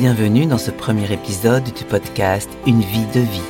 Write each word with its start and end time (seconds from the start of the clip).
Bienvenue 0.00 0.46
dans 0.46 0.56
ce 0.56 0.70
premier 0.70 1.12
épisode 1.12 1.62
du 1.62 1.84
podcast 1.84 2.48
Une 2.66 2.80
vie 2.80 3.04
de 3.12 3.20
vie. 3.20 3.42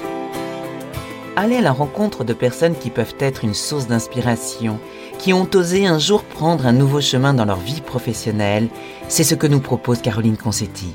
Allez 1.36 1.54
à 1.54 1.60
la 1.60 1.70
rencontre 1.70 2.24
de 2.24 2.32
personnes 2.32 2.74
qui 2.74 2.90
peuvent 2.90 3.14
être 3.20 3.44
une 3.44 3.54
source 3.54 3.86
d'inspiration, 3.86 4.80
qui 5.20 5.32
ont 5.32 5.48
osé 5.54 5.86
un 5.86 6.00
jour 6.00 6.24
prendre 6.24 6.66
un 6.66 6.72
nouveau 6.72 7.00
chemin 7.00 7.34
dans 7.34 7.44
leur 7.44 7.60
vie 7.60 7.80
professionnelle, 7.80 8.68
c'est 9.06 9.22
ce 9.22 9.36
que 9.36 9.46
nous 9.46 9.60
propose 9.60 10.02
Caroline 10.02 10.36
Concetti. 10.36 10.92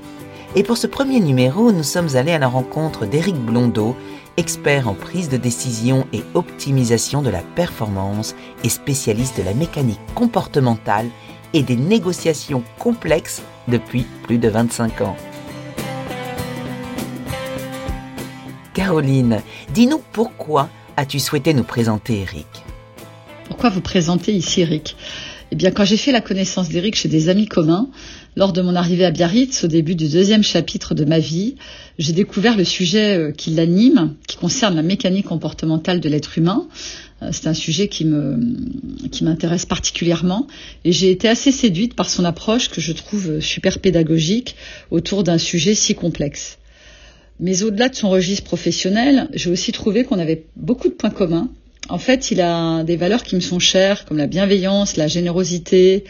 Et 0.57 0.63
pour 0.63 0.75
ce 0.75 0.87
premier 0.87 1.21
numéro, 1.21 1.71
nous 1.71 1.83
sommes 1.83 2.17
allés 2.17 2.33
à 2.33 2.39
la 2.39 2.49
rencontre 2.49 3.05
d'Éric 3.05 3.37
Blondeau, 3.37 3.95
expert 4.35 4.89
en 4.89 4.93
prise 4.93 5.29
de 5.29 5.37
décision 5.37 6.05
et 6.11 6.21
optimisation 6.33 7.21
de 7.21 7.29
la 7.29 7.43
performance 7.55 8.35
et 8.65 8.69
spécialiste 8.69 9.37
de 9.37 9.43
la 9.43 9.53
mécanique 9.53 10.01
comportementale 10.15 11.07
et 11.53 11.63
des 11.63 11.77
négociations 11.77 12.63
complexes 12.77 13.41
depuis 13.69 14.05
plus 14.23 14.37
de 14.37 14.49
25 14.49 14.99
ans. 14.99 15.15
Caroline, 18.95 19.41
dis-nous 19.73 19.99
pourquoi 20.13 20.69
as-tu 20.95 21.19
souhaité 21.19 21.53
nous 21.53 21.65
présenter 21.65 22.21
Eric? 22.21 22.47
Pourquoi 23.43 23.69
vous 23.69 23.81
présenter 23.81 24.31
ici 24.31 24.61
Eric? 24.61 24.95
Eh 25.51 25.57
bien, 25.57 25.71
quand 25.71 25.83
j'ai 25.83 25.97
fait 25.97 26.13
la 26.13 26.21
connaissance 26.21 26.69
d'Eric 26.69 26.95
chez 26.95 27.09
des 27.09 27.27
amis 27.27 27.45
communs, 27.45 27.89
lors 28.37 28.53
de 28.53 28.61
mon 28.61 28.73
arrivée 28.73 29.03
à 29.03 29.11
Biarritz, 29.11 29.65
au 29.65 29.67
début 29.67 29.95
du 29.95 30.07
deuxième 30.07 30.43
chapitre 30.43 30.95
de 30.95 31.03
ma 31.03 31.19
vie, 31.19 31.55
j'ai 31.99 32.13
découvert 32.13 32.55
le 32.55 32.63
sujet 32.63 33.17
euh, 33.17 33.31
qui 33.33 33.49
l'anime, 33.49 34.15
qui 34.29 34.37
concerne 34.37 34.77
la 34.77 34.81
mécanique 34.81 35.25
comportementale 35.25 35.99
de 35.99 36.07
l'être 36.07 36.37
humain. 36.37 36.65
Euh, 37.21 37.31
c'est 37.33 37.47
un 37.47 37.53
sujet 37.53 37.89
qui 37.89 38.07
qui 39.11 39.25
m'intéresse 39.25 39.65
particulièrement 39.65 40.47
et 40.85 40.93
j'ai 40.93 41.11
été 41.11 41.27
assez 41.27 41.51
séduite 41.51 41.95
par 41.95 42.09
son 42.09 42.23
approche 42.23 42.69
que 42.69 42.79
je 42.79 42.93
trouve 42.93 43.41
super 43.41 43.79
pédagogique 43.79 44.55
autour 44.89 45.23
d'un 45.23 45.37
sujet 45.37 45.75
si 45.75 45.95
complexe. 45.95 46.59
Mais 47.39 47.63
au-delà 47.63 47.89
de 47.89 47.95
son 47.95 48.09
registre 48.09 48.45
professionnel, 48.45 49.27
j'ai 49.33 49.49
aussi 49.49 49.71
trouvé 49.71 50.03
qu'on 50.03 50.19
avait 50.19 50.45
beaucoup 50.55 50.87
de 50.87 50.93
points 50.93 51.09
communs. 51.09 51.49
En 51.89 51.99
fait, 51.99 52.31
il 52.31 52.41
a 52.41 52.83
des 52.83 52.95
valeurs 52.95 53.23
qui 53.23 53.35
me 53.35 53.41
sont 53.41 53.59
chères, 53.59 54.05
comme 54.05 54.17
la 54.17 54.27
bienveillance, 54.27 54.97
la 54.97 55.07
générosité. 55.07 56.05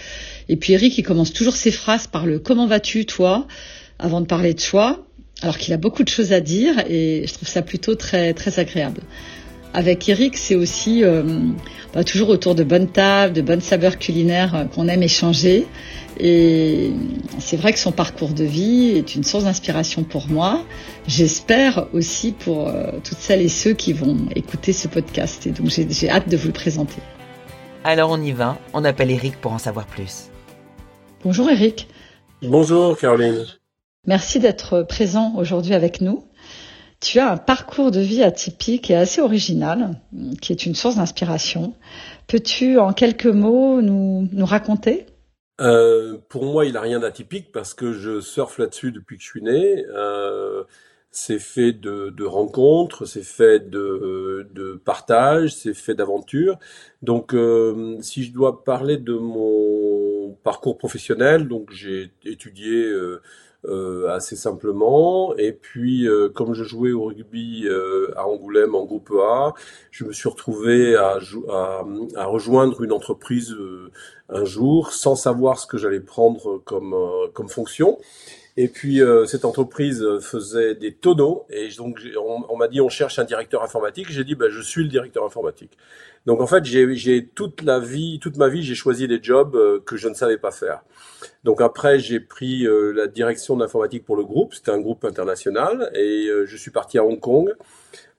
Et 0.47 0.55
puis 0.55 0.73
Eric, 0.73 0.97
il 0.97 1.03
commence 1.03 1.33
toujours 1.33 1.55
ses 1.55 1.71
phrases 1.71 2.07
par 2.07 2.25
le 2.25 2.39
comment 2.39 2.67
vas-tu, 2.67 3.05
toi, 3.05 3.47
avant 3.99 4.21
de 4.21 4.25
parler 4.25 4.53
de 4.53 4.59
soi, 4.59 5.05
alors 5.41 5.57
qu'il 5.57 5.73
a 5.73 5.77
beaucoup 5.77 6.03
de 6.03 6.09
choses 6.09 6.31
à 6.31 6.39
dire 6.39 6.79
et 6.89 7.25
je 7.27 7.33
trouve 7.33 7.47
ça 7.47 7.61
plutôt 7.61 7.95
très, 7.95 8.33
très 8.33 8.59
agréable. 8.59 9.01
Avec 9.75 10.07
Eric, 10.07 10.37
c'est 10.37 10.55
aussi 10.55 11.03
euh, 11.03 11.21
bah, 11.93 12.05
toujours 12.05 12.29
autour 12.29 12.55
de 12.55 12.63
bonnes 12.63 12.87
tables, 12.87 13.33
de 13.33 13.41
bonnes 13.41 13.59
saveurs 13.59 13.99
culinaires 13.99 14.55
euh, 14.55 14.63
qu'on 14.63 14.87
aime 14.87 15.03
échanger. 15.03 15.67
Et 16.17 16.93
c'est 17.39 17.57
vrai 17.57 17.73
que 17.73 17.79
son 17.79 17.91
parcours 17.91 18.29
de 18.29 18.45
vie 18.45 18.93
est 18.95 19.15
une 19.15 19.25
source 19.25 19.43
d'inspiration 19.43 20.03
pour 20.05 20.29
moi. 20.29 20.61
J'espère 21.07 21.87
aussi 21.91 22.31
pour 22.31 22.69
euh, 22.69 22.89
toutes 23.03 23.17
celles 23.17 23.41
et 23.41 23.49
ceux 23.49 23.73
qui 23.73 23.91
vont 23.91 24.15
écouter 24.33 24.71
ce 24.71 24.87
podcast. 24.87 25.45
Et 25.45 25.51
donc 25.51 25.67
j'ai 25.67 26.09
hâte 26.09 26.29
de 26.29 26.37
vous 26.37 26.47
le 26.47 26.53
présenter. 26.53 27.01
Alors 27.83 28.11
on 28.11 28.21
y 28.21 28.31
va, 28.31 28.57
on 28.73 28.85
appelle 28.85 29.11
Eric 29.11 29.35
pour 29.41 29.51
en 29.51 29.59
savoir 29.59 29.87
plus. 29.87 30.29
Bonjour 31.21 31.49
Eric. 31.49 31.89
Bonjour 32.41 32.97
Caroline. 32.97 33.43
Merci 34.07 34.39
d'être 34.39 34.83
présent 34.83 35.33
aujourd'hui 35.35 35.73
avec 35.73 35.99
nous. 35.99 36.23
Tu 37.01 37.19
as 37.19 37.31
un 37.31 37.38
parcours 37.38 37.91
de 37.91 37.99
vie 37.99 38.23
atypique 38.23 38.89
et 38.89 38.95
assez 38.95 39.21
original, 39.21 40.01
qui 40.41 40.51
est 40.51 40.65
une 40.65 40.75
source 40.75 40.95
d'inspiration. 40.95 41.73
Peux-tu 42.27 42.79
en 42.79 42.93
quelques 42.93 43.25
mots 43.25 43.81
nous, 43.81 44.27
nous 44.31 44.45
raconter? 44.45 45.05
Euh, 45.61 46.17
pour 46.29 46.45
moi, 46.45 46.65
il 46.65 46.73
n'a 46.73 46.81
rien 46.81 46.99
d'atypique 46.99 47.52
parce 47.52 47.73
que 47.73 47.93
je 47.93 48.19
surfe 48.19 48.57
là-dessus 48.57 48.91
depuis 48.91 49.17
que 49.17 49.23
je 49.23 49.27
suis 49.27 49.41
né. 49.41 49.85
Euh, 49.95 50.63
c'est 51.11 51.39
fait 51.39 51.71
de, 51.71 52.25
rencontres, 52.25 53.05
c'est 53.05 53.23
fait 53.23 53.70
de, 53.70 54.49
de 54.53 54.73
partage, 54.73 55.55
c'est 55.55 55.73
fait 55.73 55.95
d'aventures. 55.95 56.59
Donc, 57.02 57.33
euh, 57.33 57.97
si 58.02 58.23
je 58.23 58.33
dois 58.33 58.64
parler 58.65 58.97
de 58.97 59.14
mon 59.14 60.14
parcours 60.43 60.77
professionnel, 60.77 61.47
donc 61.47 61.71
j'ai 61.71 62.11
étudié 62.25 62.86
euh, 62.86 63.21
euh, 63.67 64.09
assez 64.09 64.36
simplement. 64.36 65.36
Et 65.37 65.52
puis, 65.52 66.08
euh, 66.08 66.30
comme 66.30 66.53
je 66.53 66.63
jouais 66.63 66.91
au 66.91 67.05
rugby 67.05 67.67
euh, 67.67 68.13
à 68.15 68.27
Angoulême 68.27 68.75
en 68.75 68.85
groupe 68.85 69.11
A, 69.19 69.53
je 69.91 70.05
me 70.05 70.11
suis 70.14 70.30
retrouvé 70.30 70.95
à, 70.95 71.17
à, 71.49 71.83
à 72.15 72.25
rejoindre 72.25 72.83
une 72.83 72.91
entreprise 72.91 73.55
un 74.30 74.45
jour 74.45 74.91
sans 74.91 75.15
savoir 75.15 75.58
ce 75.58 75.67
que 75.67 75.77
j'allais 75.77 75.99
prendre 75.99 76.61
comme, 76.65 76.95
comme 77.33 77.49
fonction. 77.49 77.97
Et 78.58 78.70
puis 78.70 79.02
cette 79.27 79.43
entreprise 79.43 80.05
faisait 80.21 80.76
des 80.76 80.93
tonneaux 80.93 81.45
et 81.49 81.67
donc 81.77 81.99
on, 82.49 82.55
m'a 82.55 82.70
dit 82.70 82.80
on 82.80 82.88
cherche 82.88 83.20
un 83.20 83.26
directeur 83.26 83.64
informatique. 83.64 84.08
J'ai 84.10 84.23
dit 84.23 84.36
ben, 84.36 84.49
je 84.49 84.61
suis 84.61 84.83
le 84.83 84.88
directeur 84.88 85.26
informatique. 85.26 85.77
Donc 86.26 86.39
en 86.39 86.48
fait 86.48 86.64
j'ai 86.64 87.27
toute 87.27 87.64
la 87.64 87.80
vie, 87.80 88.20
toute 88.20 88.38
ma 88.38 88.48
vie 88.48 88.64
j'ai 88.64 88.76
choisi 88.76 89.10
des 89.10 89.21
jobs 89.21 89.83
que 89.83 89.98
je 89.98 90.08
ne 90.08 90.14
savais 90.14 90.38
pas 90.38 90.52
faire. 90.52 90.83
Donc 91.45 91.61
après, 91.61 91.99
j'ai 91.99 92.20
pris 92.20 92.65
euh, 92.65 92.92
la 92.92 93.05
direction 93.05 93.55
de 93.55 93.61
l'informatique 93.61 94.04
pour 94.04 94.15
le 94.15 94.23
groupe. 94.23 94.55
C'était 94.55 94.71
un 94.71 94.80
groupe 94.80 95.05
international 95.05 95.92
et 95.94 96.27
euh, 96.27 96.45
je 96.48 96.58
suis 96.58 96.71
parti 96.71 96.98
à 96.98 97.05
Hong 97.05 97.20
Kong 97.20 97.54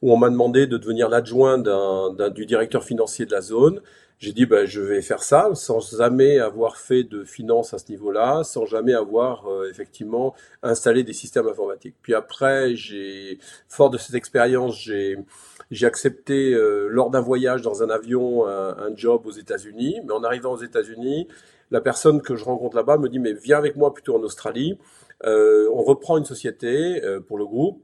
où 0.00 0.12
on 0.12 0.16
m'a 0.16 0.30
demandé 0.30 0.68
de 0.68 0.76
devenir 0.76 1.08
l'adjoint 1.08 1.58
du 1.58 2.46
directeur 2.46 2.84
financier 2.84 3.26
de 3.26 3.32
la 3.32 3.40
zone. 3.40 3.80
J'ai 4.18 4.32
dit, 4.32 4.46
ben, 4.46 4.64
je 4.66 4.80
vais 4.80 5.02
faire 5.02 5.22
ça 5.22 5.50
sans 5.54 5.80
jamais 5.96 6.38
avoir 6.38 6.78
fait 6.78 7.04
de 7.04 7.24
finance 7.24 7.74
à 7.74 7.78
ce 7.78 7.90
niveau-là, 7.90 8.44
sans 8.44 8.64
jamais 8.64 8.94
avoir 8.94 9.46
euh, 9.46 9.68
effectivement 9.70 10.34
installé 10.62 11.04
des 11.04 11.12
systèmes 11.12 11.48
informatiques. 11.48 11.96
Puis 12.00 12.14
après, 12.14 12.74
j'ai, 12.74 13.38
fort 13.68 13.90
de 13.90 13.98
cette 13.98 14.14
expérience, 14.14 14.78
j'ai 14.80 15.18
j'ai 15.72 15.86
accepté 15.86 16.56
lors 16.88 17.10
d'un 17.10 17.20
voyage 17.20 17.60
dans 17.60 17.82
un 17.82 17.90
avion 17.90 18.46
un, 18.46 18.76
un 18.78 18.94
job 18.94 19.26
aux 19.26 19.32
États-Unis. 19.32 20.00
Mais 20.04 20.12
en 20.12 20.22
arrivant 20.22 20.52
aux 20.52 20.62
États-Unis, 20.62 21.26
la 21.70 21.80
personne 21.80 22.22
que 22.22 22.36
je 22.36 22.44
rencontre 22.44 22.76
là-bas 22.76 22.98
me 22.98 23.08
dit 23.08 23.18
mais 23.18 23.32
viens 23.32 23.58
avec 23.58 23.76
moi 23.76 23.92
plutôt 23.92 24.16
en 24.16 24.22
Australie. 24.22 24.78
Euh, 25.24 25.68
on 25.72 25.82
reprend 25.82 26.18
une 26.18 26.24
société 26.24 27.02
euh, 27.04 27.20
pour 27.20 27.38
le 27.38 27.46
groupe. 27.46 27.82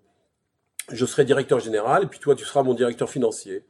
Je 0.91 1.06
serai 1.06 1.25
directeur 1.25 1.60
général 1.60 2.04
et 2.04 2.06
puis 2.06 2.19
toi 2.19 2.34
tu 2.34 2.44
seras 2.44 2.62
mon 2.62 2.75
directeur 2.75 3.09
financier. 3.09 3.64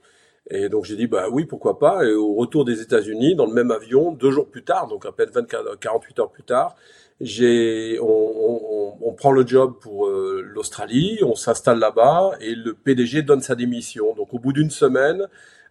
Et 0.51 0.69
donc 0.69 0.85
j'ai 0.85 0.97
dit 0.97 1.07
bah 1.07 1.27
oui 1.31 1.45
pourquoi 1.45 1.79
pas. 1.79 2.05
Et 2.05 2.13
au 2.13 2.35
retour 2.35 2.65
des 2.65 2.81
États-Unis 2.81 3.35
dans 3.35 3.47
le 3.47 3.55
même 3.55 3.71
avion 3.71 4.13
deux 4.13 4.31
jours 4.31 4.49
plus 4.49 4.65
tard 4.65 4.89
donc 4.89 5.07
à 5.07 5.13
peine 5.13 5.31
24 5.33 5.79
48 5.79 6.19
heures 6.19 6.31
plus 6.31 6.43
tard 6.43 6.75
j'ai 7.21 8.01
on, 8.01 8.07
on, 8.07 8.99
on, 9.01 9.13
prend 9.13 9.31
le 9.31 9.47
job 9.47 9.75
pour 9.81 10.09
euh, 10.09 10.43
l'Australie, 10.45 11.21
on 11.23 11.37
s'installe 11.37 11.79
là-bas 11.79 12.33
et 12.41 12.57
le 12.57 12.75
PDG 12.75 13.23
donne 13.23 13.43
sa 13.43 13.55
démission. 13.55 14.13
Donc 14.15 14.35
au 14.35 14.41
bout 14.41 14.53
d'une 14.53 14.71
semaine 14.71 15.29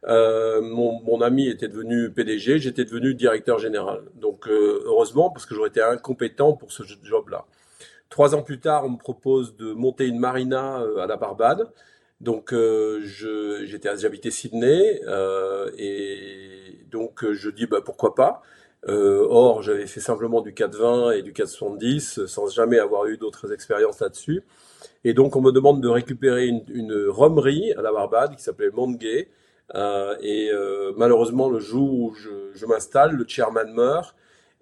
euh, 0.07 0.61
mon, 0.61 0.99
mon, 1.03 1.21
ami 1.21 1.47
était 1.47 1.67
devenu 1.67 2.09
PDG, 2.11 2.57
j'étais 2.57 2.85
devenu 2.85 3.13
directeur 3.13 3.59
général. 3.59 4.01
Donc 4.15 4.47
euh, 4.47 4.81
heureusement, 4.85 5.29
parce 5.29 5.45
que 5.45 5.53
j'aurais 5.53 5.69
été 5.69 5.81
incompétent 5.81 6.53
pour 6.53 6.71
ce 6.71 6.83
job-là. 7.03 7.45
Trois 8.09 8.35
ans 8.35 8.41
plus 8.41 8.59
tard, 8.59 8.85
on 8.85 8.89
me 8.89 8.97
propose 8.97 9.55
de 9.55 9.73
monter 9.73 10.07
une 10.07 10.19
marina 10.19 10.81
euh, 10.81 10.97
à 10.97 11.07
la 11.07 11.17
Barbade. 11.17 11.69
Donc 12.21 12.51
je, 12.53 13.63
j'étais, 13.65 13.97
j'habitais 13.97 14.31
Sydney 14.31 15.01
et 15.77 16.77
donc 16.89 17.29
je 17.29 17.49
dis 17.49 17.65
bah 17.65 17.81
pourquoi 17.83 18.15
pas. 18.15 18.41
or, 18.87 19.61
j'avais 19.61 19.87
fait 19.87 19.99
simplement 19.99 20.41
du 20.41 20.53
420 20.53 21.11
et 21.11 21.21
du 21.23 21.33
470 21.33 22.27
sans 22.27 22.47
jamais 22.47 22.79
avoir 22.79 23.07
eu 23.07 23.17
d'autres 23.17 23.51
expériences 23.51 23.99
là-dessus. 23.99 24.43
Et 25.03 25.13
donc, 25.13 25.35
on 25.35 25.41
me 25.41 25.51
demande 25.51 25.81
de 25.81 25.87
récupérer 25.87 26.47
une, 26.47 26.63
une 26.69 27.07
romerie 27.07 27.73
à 27.73 27.81
la 27.81 27.91
Barbade 27.91 28.35
qui 28.35 28.43
s'appelait 28.43 28.69
Montgay, 28.69 29.29
euh, 29.75 30.15
et 30.21 30.49
euh, 30.51 30.91
malheureusement, 30.97 31.49
le 31.49 31.59
jour 31.59 31.93
où 31.93 32.13
je, 32.13 32.29
je 32.53 32.65
m'installe, 32.65 33.13
le 33.13 33.25
chairman 33.27 33.71
meurt. 33.73 34.15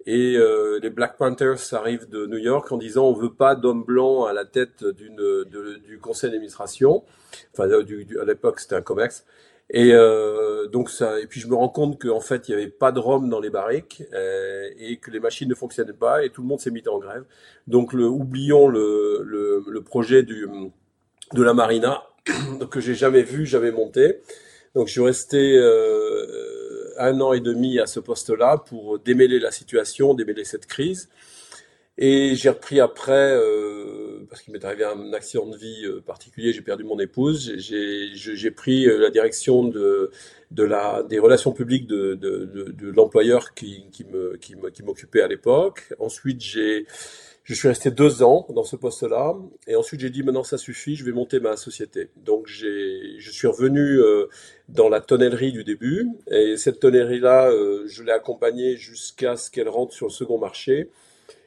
Et 0.06 0.36
euh, 0.36 0.78
les 0.82 0.90
Black 0.90 1.16
Panthers 1.18 1.72
arrivent 1.72 2.08
de 2.08 2.26
New 2.26 2.38
York 2.38 2.70
en 2.72 2.78
disant 2.78 3.06
on 3.06 3.12
veut 3.12 3.32
pas 3.32 3.54
d'homme 3.54 3.84
blanc 3.84 4.24
à 4.24 4.32
la 4.32 4.44
tête 4.44 4.84
d'une 4.84 5.44
du 5.86 5.98
conseil 5.98 6.30
d'administration. 6.30 7.04
Enfin, 7.52 7.68
du, 7.82 8.04
du, 8.04 8.18
à 8.18 8.24
l'époque 8.24 8.60
c'était 8.60 8.76
un 8.76 8.82
Comex. 8.82 9.24
Et 9.72 9.92
euh, 9.92 10.66
donc 10.66 10.90
ça, 10.90 11.20
et 11.20 11.26
puis 11.26 11.40
je 11.40 11.46
me 11.46 11.54
rends 11.54 11.68
compte 11.68 12.00
qu'en 12.02 12.20
fait 12.20 12.48
il 12.48 12.52
y 12.52 12.54
avait 12.54 12.66
pas 12.66 12.90
de 12.90 12.98
rhum 12.98 13.28
dans 13.30 13.38
les 13.38 13.50
barriques 13.50 14.02
euh, 14.12 14.68
et 14.78 14.96
que 14.96 15.12
les 15.12 15.20
machines 15.20 15.48
ne 15.48 15.54
fonctionnaient 15.54 15.92
pas 15.92 16.24
et 16.24 16.30
tout 16.30 16.42
le 16.42 16.48
monde 16.48 16.58
s'est 16.60 16.72
mis 16.72 16.86
en 16.88 16.98
grève. 16.98 17.24
Donc 17.68 17.92
le, 17.92 18.06
oublions 18.06 18.66
le, 18.66 19.22
le, 19.24 19.62
le 19.68 19.82
projet 19.82 20.24
du 20.24 20.48
de 21.32 21.42
la 21.42 21.54
marina 21.54 22.02
que 22.70 22.80
j'ai 22.80 22.94
jamais 22.94 23.22
vu, 23.22 23.46
jamais 23.46 23.70
monté. 23.70 24.20
Donc 24.74 24.88
je 24.88 24.92
suis 24.92 25.02
resté 25.02 25.56
euh, 25.56 26.59
un 27.00 27.20
an 27.20 27.32
et 27.32 27.40
demi 27.40 27.78
à 27.78 27.86
ce 27.86 28.00
poste-là 28.00 28.58
pour 28.58 28.98
démêler 28.98 29.38
la 29.38 29.50
situation, 29.50 30.14
démêler 30.14 30.44
cette 30.44 30.66
crise. 30.66 31.08
Et 31.98 32.34
j'ai 32.34 32.48
repris 32.48 32.80
après, 32.80 33.34
euh, 33.34 34.24
parce 34.30 34.42
qu'il 34.42 34.52
m'est 34.54 34.64
arrivé 34.64 34.84
un 34.84 35.12
accident 35.12 35.46
de 35.46 35.56
vie 35.56 35.84
particulier, 36.06 36.52
j'ai 36.52 36.62
perdu 36.62 36.84
mon 36.84 36.98
épouse, 36.98 37.52
j'ai 37.58 38.50
pris 38.52 38.86
la 38.86 39.10
direction 39.10 39.64
de, 39.64 40.10
la, 40.56 41.02
des 41.02 41.18
relations 41.18 41.52
publiques 41.52 41.86
de, 41.86 42.14
de, 42.14 42.46
de, 42.46 42.72
de 42.72 42.90
l'employeur 42.90 43.52
qui, 43.54 43.84
qui 43.90 44.04
m'occupait 44.84 45.18
qui 45.18 45.24
à 45.24 45.28
l'époque. 45.28 45.92
Ensuite, 45.98 46.40
j'ai 46.40 46.86
je 47.50 47.58
suis 47.58 47.68
resté 47.68 47.90
deux 47.90 48.22
ans 48.22 48.46
dans 48.50 48.62
ce 48.62 48.76
poste-là, 48.76 49.36
et 49.66 49.74
ensuite 49.74 49.98
j'ai 50.00 50.10
dit 50.10 50.22
maintenant 50.22 50.44
ça 50.44 50.56
suffit, 50.56 50.94
je 50.94 51.04
vais 51.04 51.10
monter 51.10 51.40
ma 51.40 51.56
société. 51.56 52.10
Donc 52.16 52.46
je 52.46 53.18
suis 53.18 53.48
revenu 53.48 53.80
euh, 53.80 54.28
dans 54.68 54.88
la 54.88 55.00
tonnellerie 55.00 55.50
du 55.50 55.64
début, 55.64 56.08
et 56.30 56.56
cette 56.56 56.78
tonnellerie-là, 56.78 57.50
euh, 57.50 57.82
je 57.88 58.04
l'ai 58.04 58.12
accompagnée 58.12 58.76
jusqu'à 58.76 59.36
ce 59.36 59.50
qu'elle 59.50 59.68
rentre 59.68 59.92
sur 59.92 60.06
le 60.06 60.12
second 60.12 60.38
marché. 60.38 60.90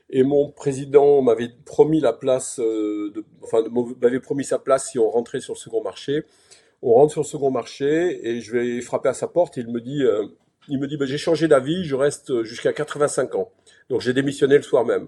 Et 0.09 0.23
mon 0.23 0.51
président 0.51 1.21
m'avait 1.21 1.51
promis 1.63 2.01
la 2.01 2.11
place, 2.11 2.59
euh, 2.59 3.13
enfin 3.41 3.63
m'avait 4.01 4.19
promis 4.19 4.44
sa 4.44 4.59
place 4.59 4.89
si 4.89 5.00
on 5.00 5.09
rentrait 5.09 5.39
sur 5.39 5.53
le 5.53 5.59
second 5.59 5.81
marché. 5.81 6.25
On 6.81 6.94
rentre 6.94 7.13
sur 7.13 7.21
le 7.21 7.27
second 7.27 7.50
marché 7.50 8.27
et 8.27 8.41
je 8.41 8.51
vais 8.51 8.81
frapper 8.81 9.07
à 9.07 9.13
sa 9.13 9.29
porte 9.29 9.57
et 9.57 9.61
il 9.61 9.71
me 9.71 9.79
dit, 9.79 10.03
il 10.67 10.79
me 10.79 10.88
dit, 10.88 10.97
ben, 10.97 11.07
j'ai 11.07 11.17
changé 11.17 11.47
d'avis, 11.47 11.85
je 11.85 11.95
reste 11.95 12.44
jusqu'à 12.44 12.73
85 12.73 13.35
ans. 13.35 13.51
Donc 13.89 14.01
j'ai 14.01 14.11
démissionné 14.11 14.57
le 14.57 14.63
soir 14.63 14.85
même. 14.85 15.07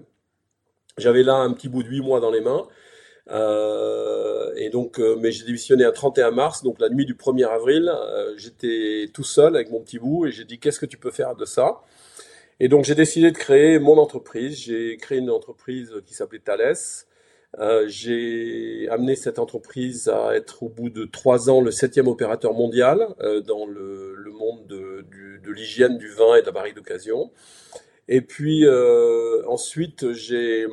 J'avais 0.98 1.22
là 1.22 1.34
un 1.34 1.52
petit 1.52 1.68
bout 1.68 1.82
de 1.82 1.88
huit 1.88 2.00
mois 2.00 2.20
dans 2.20 2.30
les 2.30 2.40
mains. 2.40 2.66
Euh, 3.30 4.54
et 4.56 4.70
donc, 4.70 4.98
euh, 4.98 5.14
mais 5.20 5.30
j'ai 5.30 5.44
démissionné 5.44 5.84
un 5.84 5.92
31 5.92 6.30
mars, 6.30 6.62
donc 6.62 6.80
la 6.80 6.88
nuit 6.88 7.04
du 7.04 7.14
1er 7.14 7.46
avril, 7.46 7.92
euh, 7.94 8.32
j'étais 8.38 9.10
tout 9.12 9.24
seul 9.24 9.56
avec 9.56 9.70
mon 9.70 9.80
petit 9.80 9.98
bout 9.98 10.24
et 10.26 10.30
j'ai 10.30 10.44
dit 10.44 10.58
qu'est-ce 10.58 10.80
que 10.80 10.86
tu 10.86 10.96
peux 10.96 11.10
faire 11.10 11.36
de 11.36 11.44
ça? 11.44 11.82
Et 12.60 12.68
donc 12.68 12.84
j'ai 12.84 12.94
décidé 12.94 13.30
de 13.30 13.36
créer 13.36 13.78
mon 13.78 13.98
entreprise. 13.98 14.58
J'ai 14.58 14.96
créé 14.96 15.18
une 15.18 15.30
entreprise 15.30 15.92
qui 16.06 16.14
s'appelait 16.14 16.38
Thales. 16.38 16.76
j'ai 17.88 18.88
amené 18.90 19.16
cette 19.16 19.38
entreprise 19.38 20.08
à 20.08 20.34
être 20.34 20.62
au 20.62 20.70
bout 20.70 20.88
de 20.88 21.04
trois 21.04 21.50
ans 21.50 21.60
le 21.60 21.70
septième 21.72 22.08
opérateur 22.08 22.54
mondial 22.54 23.08
dans 23.46 23.66
le, 23.66 24.14
le 24.14 24.30
monde 24.30 24.66
de, 24.66 25.04
de 25.44 25.52
l'hygiène 25.52 25.98
du 25.98 26.08
vin 26.08 26.36
et 26.36 26.40
de 26.40 26.46
la 26.46 26.52
barrique 26.52 26.76
d'occasion. 26.76 27.30
Et 28.08 28.20
puis 28.20 28.64
euh, 28.66 29.42
ensuite, 29.48 30.12
j'ai 30.12 30.66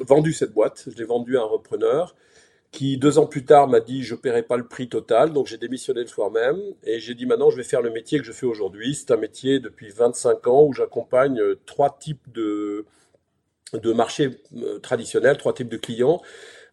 vendu 0.00 0.32
cette 0.32 0.52
boîte. 0.52 0.84
Je 0.90 0.96
l'ai 0.96 1.04
vendue 1.04 1.36
à 1.36 1.42
un 1.42 1.44
repreneur 1.44 2.14
qui, 2.72 2.98
deux 2.98 3.18
ans 3.18 3.26
plus 3.26 3.44
tard, 3.44 3.68
m'a 3.68 3.80
dit 3.80 4.02
je 4.02 4.14
ne 4.14 4.20
paierai 4.20 4.42
pas 4.42 4.56
le 4.56 4.66
prix 4.66 4.88
total. 4.88 5.32
Donc 5.32 5.46
j'ai 5.46 5.58
démissionné 5.58 6.00
le 6.02 6.06
soir 6.06 6.30
même 6.30 6.60
et 6.84 7.00
j'ai 7.00 7.14
dit 7.14 7.26
maintenant 7.26 7.50
je 7.50 7.56
vais 7.56 7.64
faire 7.64 7.82
le 7.82 7.90
métier 7.90 8.18
que 8.18 8.24
je 8.24 8.32
fais 8.32 8.46
aujourd'hui. 8.46 8.94
C'est 8.94 9.10
un 9.12 9.16
métier 9.16 9.60
depuis 9.60 9.90
25 9.90 10.46
ans 10.46 10.64
où 10.64 10.72
j'accompagne 10.72 11.40
trois 11.66 11.96
types 11.98 12.30
de, 12.32 12.84
de 13.72 13.92
marchés 13.92 14.40
euh, 14.56 14.78
traditionnels, 14.78 15.36
trois 15.38 15.52
types 15.52 15.68
de 15.68 15.76
clients. 15.76 16.22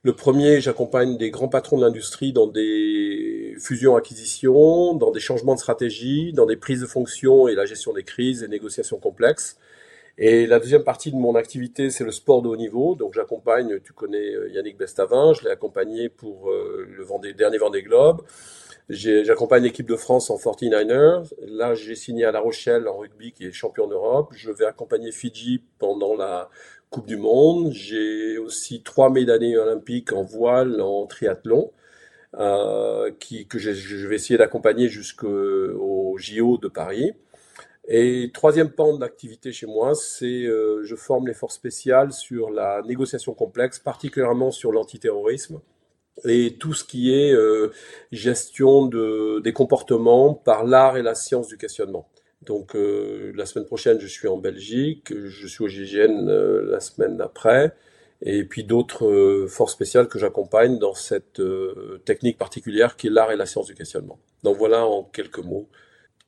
Le 0.06 0.14
premier, 0.14 0.60
j'accompagne 0.60 1.18
des 1.18 1.32
grands 1.32 1.48
patrons 1.48 1.78
de 1.78 1.86
l'industrie 1.86 2.34
dans 2.34 2.48
des 2.48 3.56
fusions-acquisitions, 3.58 4.96
dans 4.96 5.12
des 5.12 5.22
changements 5.22 5.56
de 5.56 5.60
stratégie, 5.60 6.34
dans 6.34 6.46
des 6.46 6.58
prises 6.58 6.82
de 6.82 6.86
fonction 6.86 7.48
et 7.48 7.56
la 7.56 7.66
gestion 7.66 7.94
des 7.94 8.04
crises 8.04 8.44
et 8.44 8.50
négociations 8.50 8.98
complexes. 9.00 9.58
Et 10.18 10.46
la 10.46 10.60
deuxième 10.60 10.84
partie 10.84 11.10
de 11.12 11.16
mon 11.16 11.36
activité, 11.36 11.90
c'est 11.90 12.04
le 12.04 12.12
sport 12.12 12.42
de 12.42 12.50
haut 12.50 12.58
niveau. 12.58 12.96
Donc 12.96 13.14
j'accompagne, 13.14 13.80
tu 13.80 13.94
connais 13.94 14.36
euh, 14.36 14.50
Yannick 14.50 14.78
Bestavin, 14.78 15.32
je 15.34 15.46
l'ai 15.46 15.52
accompagné 15.52 16.10
pour 16.10 16.52
euh, 16.52 16.86
le 16.86 17.34
dernier 17.34 17.58
Vendée 17.58 17.82
Globe. 17.82 18.24
J'accompagne 18.90 19.64
l'équipe 19.64 19.88
de 19.88 19.96
France 19.96 20.30
en 20.30 20.36
49ers. 20.36 21.32
Là, 21.48 21.74
j'ai 21.74 21.96
signé 21.96 22.26
à 22.26 22.32
La 22.32 22.42
Rochelle 22.42 22.90
en 22.90 22.98
rugby, 22.98 23.32
qui 23.32 23.46
est 23.46 23.54
champion 23.54 23.88
d'Europe. 23.88 24.34
Je 24.36 24.52
vais 24.52 24.66
accompagner 24.66 25.14
Fidji 25.14 25.64
pendant 25.80 26.16
la 26.16 26.50
Coupe 26.90 27.08
du 27.08 27.16
Monde. 27.16 27.72
J'ai 27.72 28.33
aussi 28.54 28.84
trois 28.84 29.10
médailles 29.10 29.58
olympiques 29.58 30.14
en 30.14 30.24
voile, 30.24 30.80
en 30.80 31.08
triathlon, 31.08 31.72
euh, 32.36 33.12
qui, 33.20 33.48
que 33.48 33.60
je, 33.60 34.08
vais 34.08 34.16
essayer 34.16 34.38
d'accompagner 34.38 34.88
jusqu'au 34.90 36.16
JO 36.18 36.58
de 36.58 36.68
Paris. 36.68 37.14
Et 37.88 38.32
troisième 38.34 38.70
pan 38.70 38.98
d'activité 38.98 39.52
chez 39.52 39.66
moi, 39.66 39.94
c'est 39.94 40.46
euh, 40.46 40.84
je 40.84 40.96
forme 40.96 41.28
les 41.28 41.34
forces 41.34 41.56
spéciales 41.56 42.14
sur 42.14 42.50
la 42.50 42.82
négociation 42.84 43.34
complexe, 43.34 43.80
particulièrement 43.80 44.52
sur 44.52 44.72
l'antiterrorisme 44.72 45.60
et 46.26 46.56
tout 46.60 46.74
ce 46.74 46.86
qui 46.86 47.14
est 47.14 47.34
euh, 47.34 47.72
gestion 48.12 48.86
de, 48.86 49.42
des 49.44 49.52
comportements 49.52 50.34
par 50.34 50.64
l'art 50.64 50.96
et 50.96 51.02
la 51.02 51.16
science 51.16 51.48
du 51.48 51.58
questionnement. 51.58 52.08
Donc 52.44 52.76
euh, 52.76 53.34
la 53.36 53.46
semaine 53.46 53.66
prochaine, 53.66 54.00
je 54.00 54.08
suis 54.08 54.28
en 54.30 54.38
Belgique, 54.38 55.14
je 55.14 55.48
suis 55.48 55.64
au 55.64 55.68
GIGN 55.68 56.30
la 56.30 56.80
semaine 56.80 57.18
d'après, 57.18 57.74
et 58.22 58.44
puis 58.44 58.64
d'autres 58.64 59.06
euh, 59.06 59.48
forces 59.48 59.74
spéciales 59.74 60.08
que 60.08 60.20
j'accompagne 60.20 60.80
dans 60.80 60.94
cette 60.94 61.42
technique 62.06 62.38
particulière 62.38 62.96
qui 62.96 63.08
est 63.08 63.10
l'art 63.10 63.32
et 63.32 63.36
la 63.36 63.46
science 63.46 63.68
du 63.68 63.76
questionnement. 63.76 64.20
Donc 64.44 64.58
voilà 64.58 64.86
en 64.86 65.04
quelques 65.04 65.40
mots, 65.40 65.68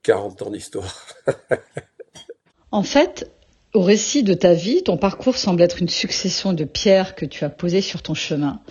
40 0.04 0.42
ans 0.44 0.50
d'histoire. 0.50 1.06
en 2.72 2.84
fait, 2.84 3.32
au 3.74 3.82
récit 3.82 4.24
de 4.24 4.34
ta 4.34 4.54
vie, 4.54 4.84
ton 4.84 4.98
parcours 4.98 5.38
semble 5.38 5.62
être 5.62 5.82
une 5.82 5.90
succession 5.90 6.54
de 6.54 6.64
pierres 6.64 7.16
que 7.16 7.26
tu 7.26 7.44
as 7.44 7.50
posées 7.50 7.82
sur 7.82 8.02
ton 8.02 8.14
chemin, 8.14 8.62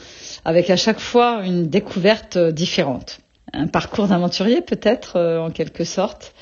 avec 0.45 0.71
à 0.71 0.77
chaque 0.77 1.01
fois 1.01 1.43
une 1.45 1.67
découverte 1.67 2.39
différente. 2.39 3.21
Un 3.53 3.69
parcours 3.69 4.09
d'aventurier 4.09 4.63
peut-être, 4.63 5.19
en 5.21 5.51
quelque 5.51 5.85
sorte. 5.85 6.35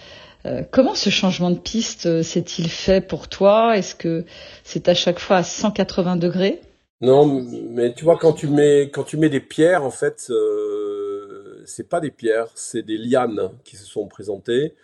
Euh, 0.44 0.62
comment 0.70 0.94
ce 0.94 1.10
changement 1.10 1.50
de 1.50 1.58
piste 1.58 2.06
euh, 2.06 2.22
s'est-il 2.22 2.68
fait 2.68 3.00
pour 3.00 3.28
toi? 3.28 3.76
Est-ce 3.76 3.94
que 3.94 4.24
c'est 4.64 4.88
à 4.88 4.94
chaque 4.94 5.20
fois 5.20 5.36
à 5.36 5.42
180 5.44 6.16
degrés? 6.16 6.60
Non, 7.00 7.26
mais 7.26 7.94
tu 7.94 8.04
vois, 8.04 8.16
quand 8.16 8.32
tu 8.32 8.48
mets, 8.48 8.90
quand 8.92 9.14
des 9.14 9.40
pierres, 9.40 9.84
en 9.84 9.90
fait, 9.90 10.26
euh, 10.30 11.62
c'est 11.64 11.88
pas 11.88 12.00
des 12.00 12.10
pierres, 12.10 12.48
c'est 12.54 12.82
des 12.82 12.96
lianes 12.96 13.50
qui 13.64 13.76
se 13.76 13.84
sont 13.84 14.06
présentées. 14.06 14.74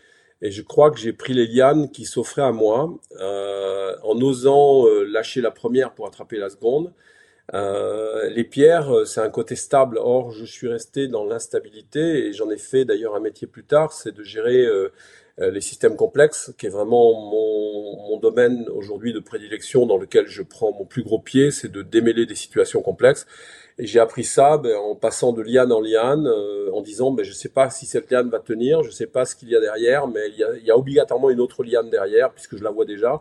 Et 0.43 0.53
je 0.53 0.63
crois 0.63 0.93
que 0.93 0.99
j'ai 0.99 1.13
pris 1.13 1.35
les 1.35 1.47
lianes 1.47 1.91
qui 1.91 2.05
s'offraient 2.05 2.43
à 2.43 2.53
moi 2.53 2.93
euh, 3.21 3.97
en 4.05 4.21
osant 4.21 4.85
lâcher 5.07 5.41
la 5.41 5.51
première 5.51 5.95
pour 5.95 6.07
attraper 6.07 6.39
la 6.39 6.49
seconde. 6.49 6.93
Les 7.53 8.45
pierres, 8.45 8.93
c'est 9.05 9.21
un 9.21 9.31
côté 9.31 9.57
stable. 9.57 9.99
Or, 9.99 10.31
je 10.31 10.45
suis 10.45 10.69
resté 10.69 11.09
dans 11.09 11.25
l'instabilité 11.25 12.27
et 12.27 12.33
j'en 12.33 12.51
ai 12.51 12.59
fait 12.59 12.85
d'ailleurs 12.85 13.17
un 13.17 13.21
métier 13.21 13.49
plus 13.49 13.65
tard, 13.65 13.93
c'est 13.93 14.15
de 14.15 14.23
gérer 14.23 14.65
les 15.41 15.61
systèmes 15.61 15.97
complexes, 15.97 16.53
qui 16.59 16.67
est 16.67 16.71
vraiment 16.71 17.13
mon, 17.31 18.09
mon 18.09 18.19
domaine 18.19 18.67
aujourd'hui 18.75 19.13
de 19.13 19.21
prédilection 19.21 19.87
dans 19.87 19.97
lequel 19.97 20.27
je 20.27 20.43
prends 20.43 20.73
mon 20.73 20.85
plus 20.85 21.03
gros 21.03 21.21
pied, 21.21 21.51
c'est 21.51 21.71
de 21.71 21.83
démêler 21.83 22.27
des 22.27 22.35
situations 22.35 22.83
complexes. 22.83 23.27
Et 23.79 23.87
j'ai 23.87 24.01
appris 24.01 24.25
ça 24.25 24.59
ben, 24.59 24.77
en 24.77 24.97
passant 24.97 25.33
de 25.33 25.41
liane 25.41 25.71
en 25.71 25.81
liane, 25.81 26.27
euh, 26.27 26.71
en 26.73 26.83
disant 26.83 27.13
ben, 27.13 27.25
je 27.25 27.31
ne 27.31 27.35
sais 27.35 27.49
pas 27.49 27.71
si 27.71 27.87
cette 27.87 28.11
liane 28.11 28.29
va 28.29 28.41
tenir, 28.41 28.83
je 28.83 28.89
ne 28.89 28.93
sais 28.95 29.07
pas 29.07 29.25
ce 29.25 29.37
qu'il 29.37 29.49
y 29.49 29.57
a 29.57 29.61
derrière, 29.61 30.09
mais 30.09 30.29
il 30.31 30.37
y 30.37 30.45
a, 30.45 30.57
il 30.57 30.65
y 30.65 30.71
a, 30.71 30.77
obligatoirement 30.77 31.31
une 31.31 31.41
autre 31.41 31.63
liane 31.63 31.89
derrière, 31.89 32.33
puisque 32.33 32.57
je 32.57 32.65
la 32.65 32.71
vois 32.71 32.85
déjà. 32.85 33.21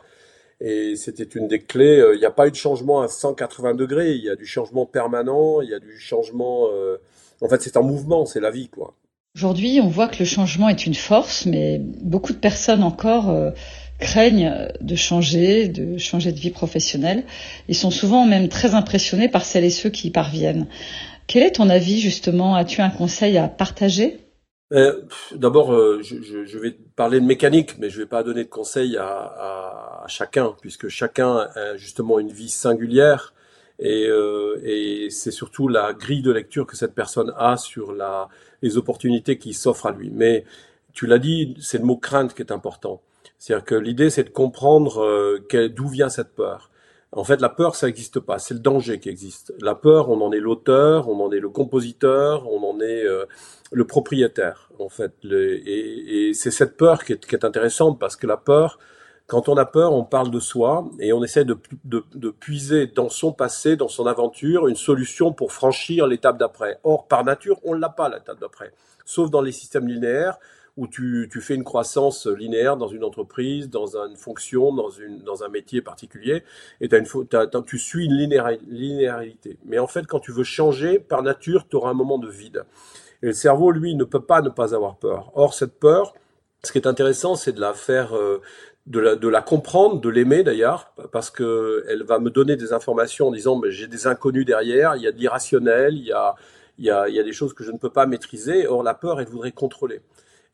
Et 0.60 0.96
c'était 0.96 1.24
une 1.24 1.48
des 1.48 1.62
clés. 1.62 2.00
Euh, 2.00 2.16
il 2.16 2.20
n'y 2.20 2.26
a 2.26 2.32
pas 2.32 2.48
eu 2.48 2.52
de 2.52 2.56
changement 2.56 3.02
à 3.02 3.08
180 3.08 3.76
degrés, 3.76 4.14
il 4.14 4.24
y 4.24 4.30
a 4.30 4.36
du 4.36 4.48
changement 4.48 4.88
permanent, 4.88 5.62
il 5.62 5.70
y 5.70 5.76
a 5.76 5.80
du 5.80 6.00
changement... 6.00 6.70
en 7.42 7.50
fait, 7.50 7.62
c'est 7.62 7.78
un 7.78 7.82
mouvement, 7.82 8.26
c'est 8.26 8.40
la 8.40 8.50
vie, 8.50 8.70
quoi. 8.70 8.96
Aujourd'hui, 9.38 9.80
on 9.84 9.88
voit 9.88 10.08
que 10.08 10.18
le 10.18 10.26
changement 10.26 10.68
est 10.68 10.88
une 10.88 10.96
force, 10.96 11.46
mais 11.46 11.80
beaucoup 11.80 12.34
de 12.34 12.40
personnes 12.40 12.82
encore 12.82 13.30
euh, 13.30 13.52
craignent 14.00 14.68
de 14.82 14.96
changer, 14.96 15.68
de 15.68 16.00
changer 16.00 16.32
de 16.32 16.40
vie 16.40 16.50
professionnelle. 16.50 17.24
Ils 17.68 17.76
sont 17.76 17.92
souvent 17.92 18.26
même 18.26 18.50
très 18.50 18.74
impressionnés 18.74 19.30
par 19.30 19.46
celles 19.46 19.64
et 19.64 19.70
ceux 19.70 19.92
qui 19.92 20.08
y 20.08 20.10
parviennent. 20.10 20.66
Quel 21.28 21.44
est 21.44 21.52
ton 21.52 21.70
avis 21.70 22.00
justement? 22.00 22.56
As-tu 22.56 22.82
un 22.82 22.90
conseil 22.90 23.38
à 23.38 23.48
partager? 23.48 24.22
Euh, 24.74 25.04
D'abord, 25.36 25.72
euh, 25.72 26.02
je, 26.02 26.58
vais 26.58 26.76
parler 26.96 27.20
de 27.20 27.26
mécanique, 27.26 27.78
mais 27.78 27.92
je 27.92 28.00
ne 28.00 28.06
vais 28.06 28.10
pas 28.10 28.24
donner 28.24 28.44
de 28.44 28.50
conseils 28.50 28.98
à, 28.98 30.04
chacun, 30.08 30.56
puisque 30.62 30.88
chacun 30.88 31.48
a 31.54 31.78
justement 31.78 32.18
une 32.18 32.32
vie 32.32 32.50
singulière. 32.50 33.36
Et, 33.80 34.10
et 34.64 35.10
c'est 35.12 35.32
surtout 35.32 35.68
la 35.68 35.94
grille 35.94 36.24
de 36.24 36.32
lecture 36.32 36.66
que 36.66 36.76
cette 36.76 36.96
personne 36.96 37.32
a 37.38 37.58
sur 37.58 37.94
la, 37.94 38.28
les 38.62 38.78
opportunités 38.78 39.38
qui 39.38 39.54
s'offrent 39.54 39.86
à 39.86 39.92
lui. 39.92 40.10
Mais 40.10 40.46
tu 40.94 41.06
l'as 41.06 41.20
dit, 41.20 41.56
c'est 41.60 41.78
le 41.78 41.86
mot 41.86 41.98
crainte 41.98 42.34
qui 42.34 42.42
est 42.42 42.52
important. 42.52 43.02
C'est-à-dire 43.38 43.66
que 43.66 43.76
l'idée, 43.76 44.10
c'est 44.10 44.24
de 44.24 44.30
comprendre 44.30 45.04
euh, 45.04 45.68
d'où 45.70 45.88
vient 45.88 46.10
cette 46.10 46.34
peur. 46.34 46.72
En 47.12 47.24
fait, 47.24 47.40
la 47.40 47.50
peur, 47.50 47.76
ça 47.76 47.88
n'existe 47.88 48.20
pas. 48.20 48.40
C'est 48.40 48.54
le 48.54 48.60
danger 48.60 49.00
qui 49.00 49.10
existe. 49.10 49.54
La 49.62 49.76
peur, 49.76 50.10
on 50.10 50.20
en 50.22 50.32
est 50.32 50.40
l'auteur, 50.40 51.08
on 51.08 51.24
en 51.24 51.32
est 51.32 51.40
le 51.40 51.50
compositeur, 51.50 52.52
on 52.52 52.68
en 52.68 52.80
est 52.82 53.06
euh, 53.06 53.26
le 53.72 53.86
propriétaire. 53.86 54.70
En 54.80 54.90
fait, 54.90 55.14
et, 55.24 56.30
et 56.30 56.34
c'est 56.34 56.52
cette 56.52 56.78
peur 56.78 57.04
qui 57.04 57.14
est, 57.14 57.26
qui 57.26 57.36
est, 57.36 57.46
intéressante 57.46 58.00
parce 58.00 58.16
que 58.16 58.28
la 58.28 58.38
peur, 58.38 58.80
quand 59.28 59.50
on 59.50 59.58
a 59.58 59.66
peur, 59.66 59.94
on 59.94 60.06
parle 60.06 60.32
de 60.32 60.40
soi 60.40 60.90
et 61.00 61.12
on 61.12 61.22
essaie 61.22 61.44
de, 61.44 61.58
de, 61.84 62.04
de 62.16 62.30
puiser 62.30 62.88
dans 62.88 63.10
son 63.10 63.34
passé, 63.34 63.76
dans 63.76 63.90
son 63.90 64.08
aventure, 64.08 64.68
une 64.68 64.76
solution 64.76 65.34
pour 65.34 65.52
franchir 65.52 66.08
l'étape 66.08 66.38
d'après. 66.38 66.80
Or, 66.86 67.08
par 67.08 67.26
nature, 67.26 67.60
on 67.64 67.76
ne 67.76 67.80
l'a 67.80 67.90
pas 67.90 68.08
l'étape 68.08 68.40
d'après. 68.40 68.72
Sauf 69.06 69.30
dans 69.30 69.42
les 69.42 69.52
systèmes 69.52 69.88
linéaires 69.88 70.40
où 70.78 70.88
tu, 70.88 71.28
tu 71.32 71.42
fais 71.42 71.56
une 71.56 71.64
croissance 71.64 72.28
linéaire 72.28 72.78
dans 72.78 72.88
une 72.88 73.04
entreprise, 73.04 73.70
dans 73.70 73.98
une 73.98 74.16
fonction, 74.16 74.74
dans, 74.74 74.92
une, 74.92 75.20
dans 75.20 75.44
un 75.44 75.50
métier 75.50 75.82
particulier, 75.82 76.44
et 76.80 76.88
as 76.94 76.98
une, 76.98 77.08
tu 77.66 77.80
suis 77.80 78.06
une 78.06 78.14
linéarité. 78.70 79.58
Mais 79.66 79.80
en 79.80 79.88
fait, 79.88 80.06
quand 80.06 80.20
tu 80.20 80.32
veux 80.32 80.44
changer, 80.44 81.00
par 81.00 81.24
nature, 81.24 81.68
tu 81.68 81.76
auras 81.76 81.90
un 81.90 81.96
moment 81.96 82.20
de 82.20 82.30
vide. 82.30 82.64
Et 83.24 83.28
le 83.28 83.34
cerveau, 83.34 83.72
lui, 83.72 83.96
ne 83.96 84.04
peut 84.04 84.22
pas 84.22 84.42
ne 84.42 84.50
pas 84.50 84.76
avoir 84.76 84.98
peur. 84.98 85.32
Or, 85.34 85.56
cette 85.56 85.80
peur, 85.80 86.14
ce 86.64 86.72
qui 86.72 86.78
est 86.78 86.88
intéressant, 86.88 87.36
c'est 87.36 87.54
de 87.54 87.62
la 87.62 87.74
faire, 87.74 88.16
euh, 88.16 88.42
de, 88.88 89.00
la, 89.00 89.16
de 89.16 89.28
la 89.28 89.42
comprendre, 89.42 90.00
de 90.00 90.10
l'aimer 90.10 90.44
d'ailleurs, 90.44 90.94
parce 91.12 91.30
que 91.30 91.86
elle 91.90 92.04
va 92.04 92.20
me 92.20 92.30
donner 92.30 92.56
des 92.56 92.74
informations 92.74 93.28
en 93.28 93.32
disant, 93.32 93.58
mais 93.58 93.70
j'ai 93.70 93.88
des 93.88 94.08
inconnus 94.08 94.46
derrière, 94.46 94.96
il 94.96 95.04
y 95.04 95.08
a 95.08 95.12
de 95.12 95.18
l'irrationnel, 95.18 95.94
il 95.96 96.06
y 96.06 96.14
a, 96.14 96.36
il 96.78 96.86
y, 96.86 96.90
a, 96.90 97.08
il 97.10 97.16
y 97.16 97.20
a 97.20 97.24
des 97.24 97.34
choses 97.34 97.54
que 97.54 97.64
je 97.64 97.72
ne 97.72 97.78
peux 97.78 97.90
pas 97.90 98.06
maîtriser. 98.06 98.66
Or, 98.68 98.84
la 98.84 98.94
peur, 98.94 99.20
elle 99.20 99.28
voudrait 99.28 99.52
contrôler. 99.52 100.02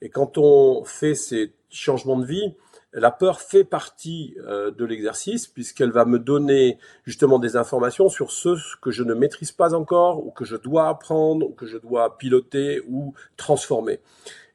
Et 0.01 0.09
quand 0.09 0.37
on 0.37 0.83
fait 0.83 1.15
ces 1.15 1.53
changements 1.69 2.17
de 2.17 2.25
vie, 2.25 2.55
la 2.93 3.11
peur 3.11 3.41
fait 3.41 3.63
partie 3.63 4.35
euh, 4.45 4.69
de 4.71 4.85
l'exercice 4.85 5.47
puisqu'elle 5.47 5.91
va 5.91 6.05
me 6.05 6.19
donner 6.19 6.77
justement 7.05 7.39
des 7.39 7.55
informations 7.55 8.07
sur 8.07 8.31
ce 8.31 8.55
que 8.81 8.91
je 8.91 9.03
ne 9.03 9.13
maîtrise 9.13 9.51
pas 9.51 9.73
encore 9.73 10.25
ou 10.25 10.31
que 10.31 10.45
je 10.45 10.55
dois 10.55 10.87
apprendre 10.87 11.47
ou 11.47 11.53
que 11.53 11.65
je 11.65 11.77
dois 11.77 12.17
piloter 12.17 12.81
ou 12.87 13.13
transformer. 13.35 13.99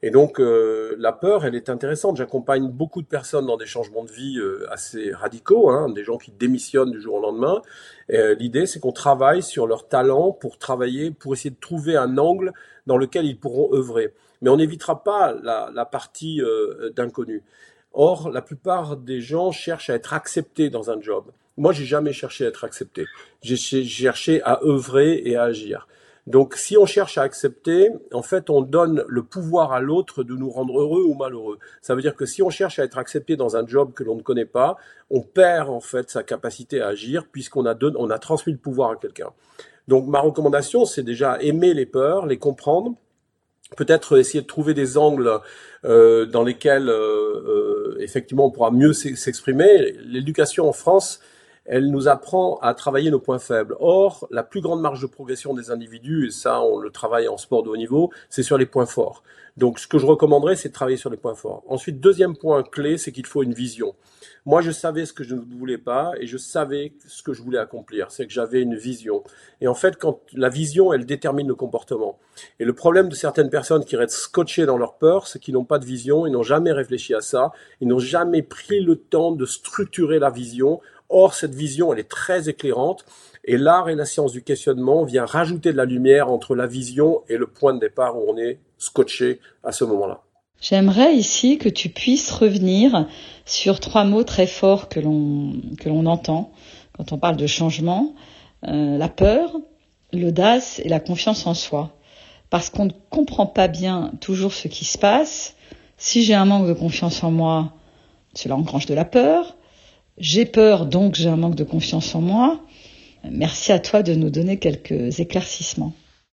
Et 0.01 0.11
donc 0.11 0.39
euh, 0.39 0.95
la 0.97 1.11
peur, 1.11 1.45
elle 1.45 1.55
est 1.55 1.69
intéressante. 1.69 2.17
J'accompagne 2.17 2.69
beaucoup 2.69 3.01
de 3.01 3.07
personnes 3.07 3.45
dans 3.45 3.57
des 3.57 3.65
changements 3.65 4.05
de 4.05 4.11
vie 4.11 4.37
euh, 4.39 4.65
assez 4.71 5.11
radicaux, 5.11 5.69
hein, 5.69 5.89
des 5.89 6.03
gens 6.03 6.17
qui 6.17 6.31
démissionnent 6.31 6.91
du 6.91 7.01
jour 7.01 7.15
au 7.15 7.21
lendemain. 7.21 7.61
L'idée, 8.09 8.65
c'est 8.65 8.79
qu'on 8.79 8.91
travaille 8.91 9.43
sur 9.43 9.67
leur 9.67 9.87
talent 9.87 10.31
pour 10.31 10.57
travailler, 10.57 11.11
pour 11.11 11.33
essayer 11.33 11.51
de 11.51 11.59
trouver 11.59 11.95
un 11.95 12.17
angle 12.17 12.53
dans 12.87 12.97
lequel 12.97 13.25
ils 13.25 13.37
pourront 13.37 13.71
œuvrer. 13.73 14.13
Mais 14.41 14.49
on 14.49 14.57
n'évitera 14.57 15.03
pas 15.03 15.33
la, 15.43 15.69
la 15.71 15.85
partie 15.85 16.41
d'inconnu. 16.95 17.43
Or, 17.93 18.31
la 18.31 18.41
plupart 18.41 18.97
des 18.97 19.21
gens 19.21 19.51
cherchent 19.51 19.91
à 19.91 19.93
être 19.93 20.13
acceptés 20.13 20.71
dans 20.71 20.89
un 20.89 20.99
job. 20.99 21.25
Moi, 21.57 21.71
j'ai 21.71 21.85
jamais 21.85 22.13
cherché 22.13 22.45
à 22.45 22.47
être 22.47 22.63
accepté. 22.63 23.05
J'ai 23.43 23.57
cherché 23.57 24.41
à 24.43 24.63
œuvrer 24.63 25.21
et 25.25 25.35
à 25.35 25.43
agir. 25.43 25.87
Donc, 26.29 26.55
si 26.55 26.77
on 26.77 26.85
cherche 26.85 27.17
à 27.17 27.23
accepter, 27.23 27.89
en 28.13 28.21
fait, 28.21 28.51
on 28.51 28.61
donne 28.61 29.03
le 29.07 29.23
pouvoir 29.23 29.73
à 29.73 29.79
l'autre 29.79 30.23
de 30.23 30.35
nous 30.35 30.51
rendre 30.51 30.79
heureux 30.79 31.01
ou 31.03 31.15
malheureux. 31.15 31.57
Ça 31.81 31.95
veut 31.95 32.03
dire 32.03 32.15
que 32.15 32.27
si 32.27 32.43
on 32.43 32.51
cherche 32.51 32.77
à 32.77 32.83
être 32.83 32.99
accepté 32.99 33.35
dans 33.35 33.57
un 33.57 33.65
job 33.65 33.93
que 33.93 34.03
l'on 34.03 34.15
ne 34.15 34.21
connaît 34.21 34.45
pas, 34.45 34.77
on 35.09 35.21
perd 35.21 35.69
en 35.69 35.79
fait 35.79 36.11
sa 36.11 36.21
capacité 36.21 36.81
à 36.81 36.89
agir 36.89 37.25
puisqu'on 37.31 37.65
a, 37.65 37.73
transmis 38.19 38.53
le 38.53 38.59
pouvoir 38.59 38.91
à 38.91 38.95
quelqu'un. 38.97 39.31
Donc, 39.87 40.05
ma 40.05 40.19
recommandation, 40.19 40.85
c'est 40.85 41.01
déjà 41.01 41.41
aimer 41.41 41.73
les 41.73 41.87
peurs, 41.87 42.27
les 42.27 42.37
comprendre, 42.37 42.93
peut-être 43.75 44.19
essayer 44.19 44.41
de 44.41 44.47
trouver 44.47 44.75
des 44.75 44.99
angles 44.99 45.39
euh, 45.83 46.27
dans 46.27 46.43
lesquels 46.43 46.89
euh, 46.89 47.95
euh, 47.95 47.97
effectivement 48.01 48.45
on 48.45 48.51
pourra 48.51 48.69
mieux 48.69 48.93
s'exprimer. 48.93 49.93
L'éducation 50.05 50.69
en 50.69 50.73
France, 50.73 51.21
elle 51.69 51.91
nous 51.91 52.07
apprend 52.07 52.57
à 52.61 52.73
travailler 52.73 53.11
nos 53.11 53.19
points 53.19 53.39
faibles. 53.39 53.75
Or, 53.79 54.27
la 54.31 54.43
plus 54.43 54.59
grande 54.59 54.81
marge 54.81 55.01
de 55.01 55.07
progression 55.07 55.53
des 55.53 55.69
individus, 55.69 56.27
et 56.27 56.31
ça 56.31 56.61
on 56.61 56.79
le 56.79 56.89
travaille 56.89 57.27
en 57.27 57.37
sport 57.37 57.61
de 57.63 57.69
haut 57.69 57.77
niveau, 57.77 58.09
c'est 58.29 58.43
sur 58.43 58.57
les 58.57 58.65
points 58.65 58.87
forts. 58.87 59.23
Donc 59.55 59.77
ce 59.77 59.87
que 59.87 59.97
je 59.97 60.05
recommanderais, 60.05 60.55
c'est 60.55 60.69
de 60.69 60.73
travailler 60.73 60.97
sur 60.97 61.09
les 61.09 61.17
points 61.17 61.35
forts. 61.35 61.63
Ensuite, 61.67 61.99
deuxième 61.99 62.35
point 62.35 62.63
clé, 62.63 62.97
c'est 62.97 63.11
qu'il 63.11 63.25
faut 63.25 63.43
une 63.43 63.53
vision. 63.53 63.93
Moi, 64.45 64.61
je 64.61 64.71
savais 64.71 65.05
ce 65.05 65.13
que 65.13 65.23
je 65.23 65.35
ne 65.35 65.41
voulais 65.41 65.77
pas 65.77 66.13
et 66.19 66.27
je 66.27 66.37
savais 66.37 66.93
ce 67.07 67.21
que 67.21 67.33
je 67.33 67.43
voulais 67.43 67.57
accomplir. 67.57 68.09
C'est 68.09 68.25
que 68.25 68.31
j'avais 68.31 68.61
une 68.61 68.75
vision. 68.75 69.21
Et 69.59 69.67
en 69.67 69.73
fait, 69.73 69.97
quand 69.97 70.21
la 70.33 70.49
vision, 70.49 70.93
elle 70.93 71.05
détermine 71.05 71.47
le 71.47 71.55
comportement. 71.55 72.17
Et 72.59 72.65
le 72.65 72.73
problème 72.73 73.09
de 73.09 73.15
certaines 73.15 73.49
personnes 73.49 73.83
qui 73.83 73.97
restent 73.97 74.15
scotchées 74.15 74.65
dans 74.65 74.77
leur 74.77 74.95
peur, 74.95 75.27
c'est 75.27 75.39
qu'ils 75.39 75.55
n'ont 75.55 75.65
pas 75.65 75.77
de 75.77 75.85
vision, 75.85 76.25
ils 76.25 76.31
n'ont 76.31 76.41
jamais 76.41 76.71
réfléchi 76.71 77.13
à 77.13 77.21
ça, 77.21 77.51
ils 77.81 77.87
n'ont 77.87 77.99
jamais 77.99 78.41
pris 78.41 78.79
le 78.79 78.95
temps 78.95 79.33
de 79.33 79.45
structurer 79.45 80.19
la 80.19 80.29
vision. 80.29 80.79
Or, 81.09 81.33
cette 81.33 81.55
vision, 81.55 81.91
elle 81.91 81.99
est 81.99 82.09
très 82.09 82.49
éclairante. 82.49 83.05
Et 83.43 83.57
l'art 83.57 83.89
et 83.89 83.95
la 83.95 84.05
science 84.05 84.31
du 84.31 84.43
questionnement 84.43 85.03
vient 85.03 85.25
rajouter 85.25 85.71
de 85.71 85.77
la 85.77 85.85
lumière 85.85 86.29
entre 86.29 86.55
la 86.55 86.67
vision 86.67 87.23
et 87.29 87.37
le 87.37 87.47
point 87.47 87.73
de 87.73 87.79
départ 87.79 88.17
où 88.17 88.25
on 88.27 88.37
est 88.37 88.59
scotché 88.77 89.39
à 89.63 89.71
ce 89.71 89.85
moment-là. 89.85 90.21
J'aimerais 90.61 91.15
ici 91.15 91.57
que 91.57 91.69
tu 91.69 91.89
puisses 91.89 92.31
revenir 92.31 93.07
sur 93.45 93.79
trois 93.79 94.03
mots 94.03 94.25
très 94.25 94.45
forts 94.45 94.89
que 94.89 94.99
l'on 94.99 95.53
que 95.79 95.87
l'on 95.87 96.05
entend 96.05 96.51
quand 96.97 97.13
on 97.13 97.17
parle 97.17 97.37
de 97.37 97.47
changement 97.47 98.13
euh, 98.67 98.97
la 98.97 99.07
peur, 99.07 99.55
l'audace 100.11 100.79
et 100.83 100.89
la 100.89 100.99
confiance 100.99 101.47
en 101.47 101.53
soi. 101.53 101.95
Parce 102.49 102.69
qu'on 102.69 102.85
ne 102.85 102.91
comprend 103.09 103.45
pas 103.45 103.69
bien 103.69 104.11
toujours 104.19 104.53
ce 104.53 104.67
qui 104.67 104.83
se 104.83 104.97
passe. 104.97 105.55
Si 105.97 106.23
j'ai 106.23 106.33
un 106.33 106.45
manque 106.45 106.67
de 106.67 106.73
confiance 106.73 107.23
en 107.23 107.31
moi, 107.31 107.73
cela 108.33 108.55
engrange 108.55 108.85
de 108.85 108.93
la 108.93 109.05
peur. 109.05 109.55
J'ai 110.19 110.45
peur, 110.45 110.85
donc 110.85 111.15
j'ai 111.15 111.29
un 111.29 111.37
manque 111.37 111.55
de 111.55 111.63
confiance 111.63 112.13
en 112.13 112.21
moi. 112.21 112.59
Merci 113.29 113.71
à 113.71 113.79
toi 113.79 114.03
de 114.03 114.13
nous 114.13 114.29
donner 114.29 114.59
quelques 114.59 115.19
éclaircissements. 115.19 115.93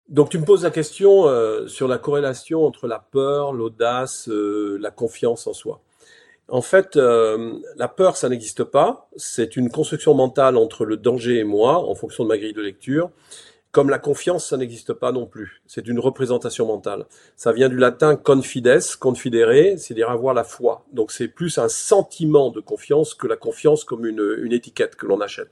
Donc 0.09 0.31
tu 0.31 0.38
me 0.38 0.45
poses 0.45 0.64
la 0.64 0.71
question 0.71 1.26
euh, 1.29 1.67
sur 1.67 1.88
la 1.88 1.99
corrélation 1.99 2.64
entre 2.64 2.87
la 2.87 2.99
peur, 2.99 3.53
l'audace, 3.53 4.29
euh, 4.29 4.76
la 4.81 4.91
confiance 4.91 5.47
en 5.47 5.55
soi. 5.55 5.81
En 6.49 6.61
fait, 6.61 6.97
euh, 6.97 7.55
la 7.76 7.88
peur, 7.88 8.17
ça 8.17 8.29
n'existe 8.29 8.64
pas. 8.64 9.09
C'est 9.17 9.57
une 9.57 9.71
construction 9.71 10.12
mentale 10.14 10.59
entre 10.59 10.85
le 10.85 10.99
danger 10.99 11.38
et 11.38 11.45
moi, 11.45 11.79
en 11.79 11.95
fonction 11.95 12.25
de 12.25 12.29
ma 12.29 12.37
grille 12.37 12.53
de 12.53 12.61
lecture. 12.61 13.11
Comme 13.75 13.90
la 13.90 13.99
confiance, 13.99 14.50
ça 14.50 14.57
n'existe 14.57 14.93
pas 14.93 15.11
non 15.11 15.26
plus. 15.26 15.61
C'est 15.66 15.88
une 15.88 15.99
représentation 15.99 16.64
mentale. 16.64 17.07
Ça 17.35 17.50
vient 17.50 17.69
du 17.69 17.76
latin 17.76 18.14
confides, 18.14 18.78
confidere, 19.00 19.76
c'est-à-dire 19.78 20.11
avoir 20.11 20.33
la 20.33 20.45
foi. 20.45 20.85
Donc 20.93 21.11
c'est 21.11 21.26
plus 21.26 21.59
un 21.59 21.69
sentiment 21.69 22.50
de 22.50 22.61
confiance 22.61 23.14
que 23.14 23.26
la 23.26 23.35
confiance 23.35 23.83
comme 23.83 24.07
une, 24.07 24.37
une 24.45 24.52
étiquette 24.52 24.95
que 24.95 25.07
l'on 25.07 25.21
achète. 25.21 25.49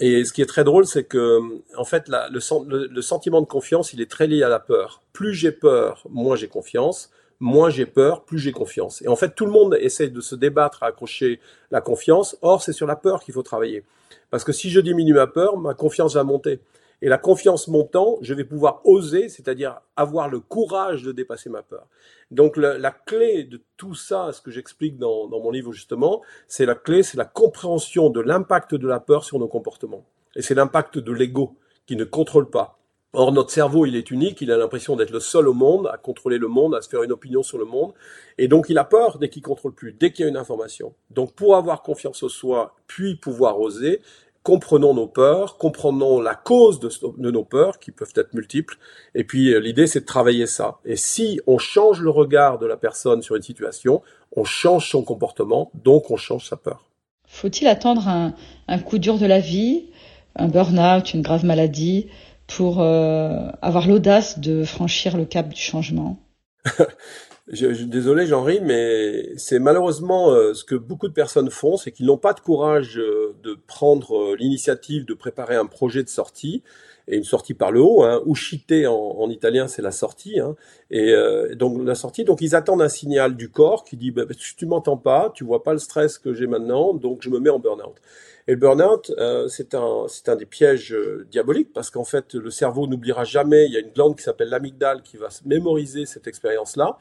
Et 0.00 0.24
ce 0.24 0.32
qui 0.32 0.42
est 0.42 0.46
très 0.46 0.64
drôle, 0.64 0.84
c'est 0.84 1.04
que 1.04 1.38
en 1.76 1.84
fait, 1.84 2.08
le, 2.08 3.00
sentiment 3.02 3.40
de 3.40 3.46
confiance, 3.46 3.92
il 3.92 4.00
est 4.00 4.10
très 4.10 4.26
lié 4.26 4.42
à 4.42 4.48
la 4.48 4.58
peur. 4.58 5.04
Plus 5.12 5.32
j'ai 5.32 5.52
peur, 5.52 6.04
moins 6.10 6.34
j'ai 6.34 6.48
confiance. 6.48 7.12
Moins 7.38 7.70
j'ai 7.70 7.86
peur, 7.86 8.24
plus 8.24 8.40
j'ai 8.40 8.50
confiance. 8.50 9.00
Et 9.02 9.06
en 9.06 9.14
fait, 9.14 9.36
tout 9.36 9.46
le 9.46 9.52
monde 9.52 9.76
essaie 9.80 10.08
de 10.08 10.20
se 10.20 10.34
débattre 10.34 10.82
à 10.82 10.86
accrocher 10.86 11.38
la 11.70 11.80
confiance. 11.80 12.36
Or, 12.42 12.62
c'est 12.62 12.72
sur 12.72 12.88
la 12.88 12.96
peur 12.96 13.22
qu'il 13.22 13.32
faut 13.32 13.44
travailler. 13.44 13.84
Parce 14.30 14.42
que 14.42 14.50
si 14.50 14.70
je 14.70 14.80
diminue 14.80 15.14
ma 15.14 15.28
peur, 15.28 15.56
ma 15.56 15.74
confiance 15.74 16.14
va 16.14 16.24
monter. 16.24 16.58
Et 17.04 17.08
la 17.10 17.18
confiance 17.18 17.68
montant, 17.68 18.16
je 18.22 18.32
vais 18.32 18.44
pouvoir 18.44 18.80
oser, 18.84 19.28
c'est-à-dire 19.28 19.78
avoir 19.94 20.30
le 20.30 20.40
courage 20.40 21.02
de 21.02 21.12
dépasser 21.12 21.50
ma 21.50 21.62
peur. 21.62 21.86
Donc 22.30 22.56
la, 22.56 22.90
clé 22.92 23.44
de 23.44 23.60
tout 23.76 23.94
ça, 23.94 24.32
ce 24.32 24.40
que 24.40 24.50
j'explique 24.50 24.96
dans, 24.96 25.28
mon 25.28 25.50
livre 25.50 25.70
justement, 25.70 26.22
c'est 26.48 26.64
la 26.64 26.74
clé, 26.74 27.02
c'est 27.02 27.18
la 27.18 27.26
compréhension 27.26 28.08
de 28.08 28.22
l'impact 28.22 28.74
de 28.74 28.88
la 28.88 29.00
peur 29.00 29.22
sur 29.22 29.38
nos 29.38 29.48
comportements. 29.48 30.06
Et 30.34 30.40
c'est 30.40 30.54
l'impact 30.54 30.96
de 30.98 31.12
l'ego 31.12 31.58
qui 31.84 31.94
ne 31.94 32.04
contrôle 32.04 32.48
pas. 32.48 32.78
Or, 33.12 33.32
notre 33.32 33.50
cerveau, 33.50 33.84
il 33.84 33.96
est 33.96 34.10
unique, 34.10 34.40
il 34.40 34.50
a 34.50 34.56
l'impression 34.56 34.96
d'être 34.96 35.10
le 35.10 35.20
seul 35.20 35.46
au 35.46 35.52
monde, 35.52 35.90
à 35.92 35.98
contrôler 35.98 36.38
le 36.38 36.48
monde, 36.48 36.74
à 36.74 36.80
se 36.80 36.88
faire 36.88 37.02
une 37.02 37.12
opinion 37.12 37.42
sur 37.42 37.58
le 37.58 37.66
monde. 37.66 37.92
Et 38.38 38.48
donc, 38.48 38.70
il 38.70 38.78
a 38.78 38.84
peur 38.84 39.18
dès 39.18 39.28
qu'il 39.28 39.42
contrôle 39.42 39.74
plus, 39.74 39.92
dès 39.92 40.10
qu'il 40.10 40.24
y 40.24 40.26
a 40.26 40.30
une 40.30 40.38
information. 40.38 40.94
Donc, 41.10 41.34
pour 41.34 41.54
avoir 41.54 41.82
confiance 41.82 42.22
en 42.22 42.28
soi, 42.28 42.74
puis 42.88 43.14
pouvoir 43.14 43.60
oser, 43.60 44.00
comprenons 44.44 44.92
nos 44.94 45.08
peurs, 45.08 45.56
comprenons 45.56 46.20
la 46.20 46.34
cause 46.34 46.78
de, 46.78 47.30
nos 47.30 47.44
peurs, 47.44 47.80
qui 47.80 47.90
peuvent 47.90 48.12
être 48.14 48.34
multiples, 48.34 48.76
et 49.14 49.24
puis 49.24 49.52
euh, 49.52 49.58
l'idée 49.58 49.88
c'est 49.88 50.00
de 50.00 50.04
travailler 50.04 50.46
ça. 50.46 50.78
Et 50.84 50.96
si 50.96 51.40
on 51.48 51.58
change 51.58 52.00
le 52.00 52.10
regard 52.10 52.58
de 52.58 52.66
la 52.66 52.76
personne 52.76 53.22
sur 53.22 53.34
une 53.34 53.42
situation, 53.42 54.02
on 54.36 54.44
change 54.44 54.88
son 54.90 55.02
comportement, 55.02 55.72
donc 55.74 56.10
on 56.10 56.16
change 56.16 56.46
sa 56.46 56.56
peur. 56.56 56.84
Faut-il 57.26 57.66
attendre 57.66 58.06
un, 58.06 58.78
coup 58.78 58.98
dur 58.98 59.18
de 59.18 59.26
la 59.26 59.40
vie, 59.40 59.86
un 60.36 60.46
burn-out, 60.46 61.14
une 61.14 61.22
grave 61.22 61.44
maladie, 61.44 62.08
pour 62.46 62.82
euh, 62.82 63.48
avoir 63.62 63.88
l'audace 63.88 64.38
de 64.38 64.62
franchir 64.62 65.16
le 65.16 65.24
cap 65.24 65.48
du 65.48 65.60
changement? 65.60 66.18
je, 67.48 67.74
je, 67.74 67.84
désolé, 67.84 68.26
j'en 68.26 68.42
ris, 68.42 68.60
mais 68.62 69.36
c'est 69.36 69.58
malheureusement 69.58 70.30
euh, 70.30 70.54
ce 70.54 70.64
que 70.64 70.74
beaucoup 70.74 71.08
de 71.08 71.12
personnes 71.12 71.50
font, 71.50 71.76
c'est 71.76 71.92
qu'ils 71.92 72.06
n'ont 72.06 72.16
pas 72.16 72.32
de 72.32 72.40
courage 72.40 72.98
euh, 72.98 73.36
de 73.42 73.58
prendre 73.66 74.16
euh, 74.16 74.36
l'initiative 74.36 75.04
de 75.04 75.12
préparer 75.12 75.54
un 75.54 75.66
projet 75.66 76.02
de 76.02 76.08
sortie 76.08 76.62
et 77.08 77.16
une 77.16 77.24
sortie 77.24 77.54
par 77.54 77.70
le 77.70 77.80
haut. 77.80 78.02
Hein. 78.02 78.22
Uscite 78.26 78.72
en, 78.86 79.16
en 79.18 79.30
italien, 79.30 79.68
c'est 79.68 79.82
la 79.82 79.90
sortie. 79.90 80.40
Hein. 80.40 80.56
Et 80.90 81.14
donc 81.56 81.84
la 81.84 81.94
sortie, 81.94 82.24
donc 82.24 82.40
ils 82.40 82.54
attendent 82.54 82.82
un 82.82 82.88
signal 82.88 83.36
du 83.36 83.50
corps 83.50 83.84
qui 83.84 83.96
dit 83.96 84.10
bah, 84.10 84.22
tu 84.56 84.66
m'entends 84.66 84.96
pas, 84.96 85.32
tu 85.34 85.44
vois 85.44 85.62
pas 85.62 85.72
le 85.72 85.78
stress 85.78 86.18
que 86.18 86.32
j'ai 86.32 86.46
maintenant, 86.46 86.94
donc 86.94 87.22
je 87.22 87.30
me 87.30 87.40
mets 87.40 87.50
en 87.50 87.58
burn-out. 87.58 87.96
Et 88.46 88.52
le 88.52 88.58
burn-out, 88.58 89.10
euh, 89.18 89.48
c'est 89.48 89.74
un, 89.74 90.04
c'est 90.08 90.28
un 90.28 90.36
des 90.36 90.46
pièges 90.46 90.96
diaboliques 91.30 91.72
parce 91.72 91.90
qu'en 91.90 92.04
fait, 92.04 92.34
le 92.34 92.50
cerveau 92.50 92.86
n'oubliera 92.86 93.24
jamais. 93.24 93.66
Il 93.66 93.72
y 93.72 93.76
a 93.76 93.80
une 93.80 93.90
glande 93.90 94.16
qui 94.16 94.22
s'appelle 94.22 94.50
l'amygdale 94.50 95.02
qui 95.02 95.16
va 95.16 95.28
mémoriser 95.46 96.06
cette 96.06 96.26
expérience-là. 96.26 96.98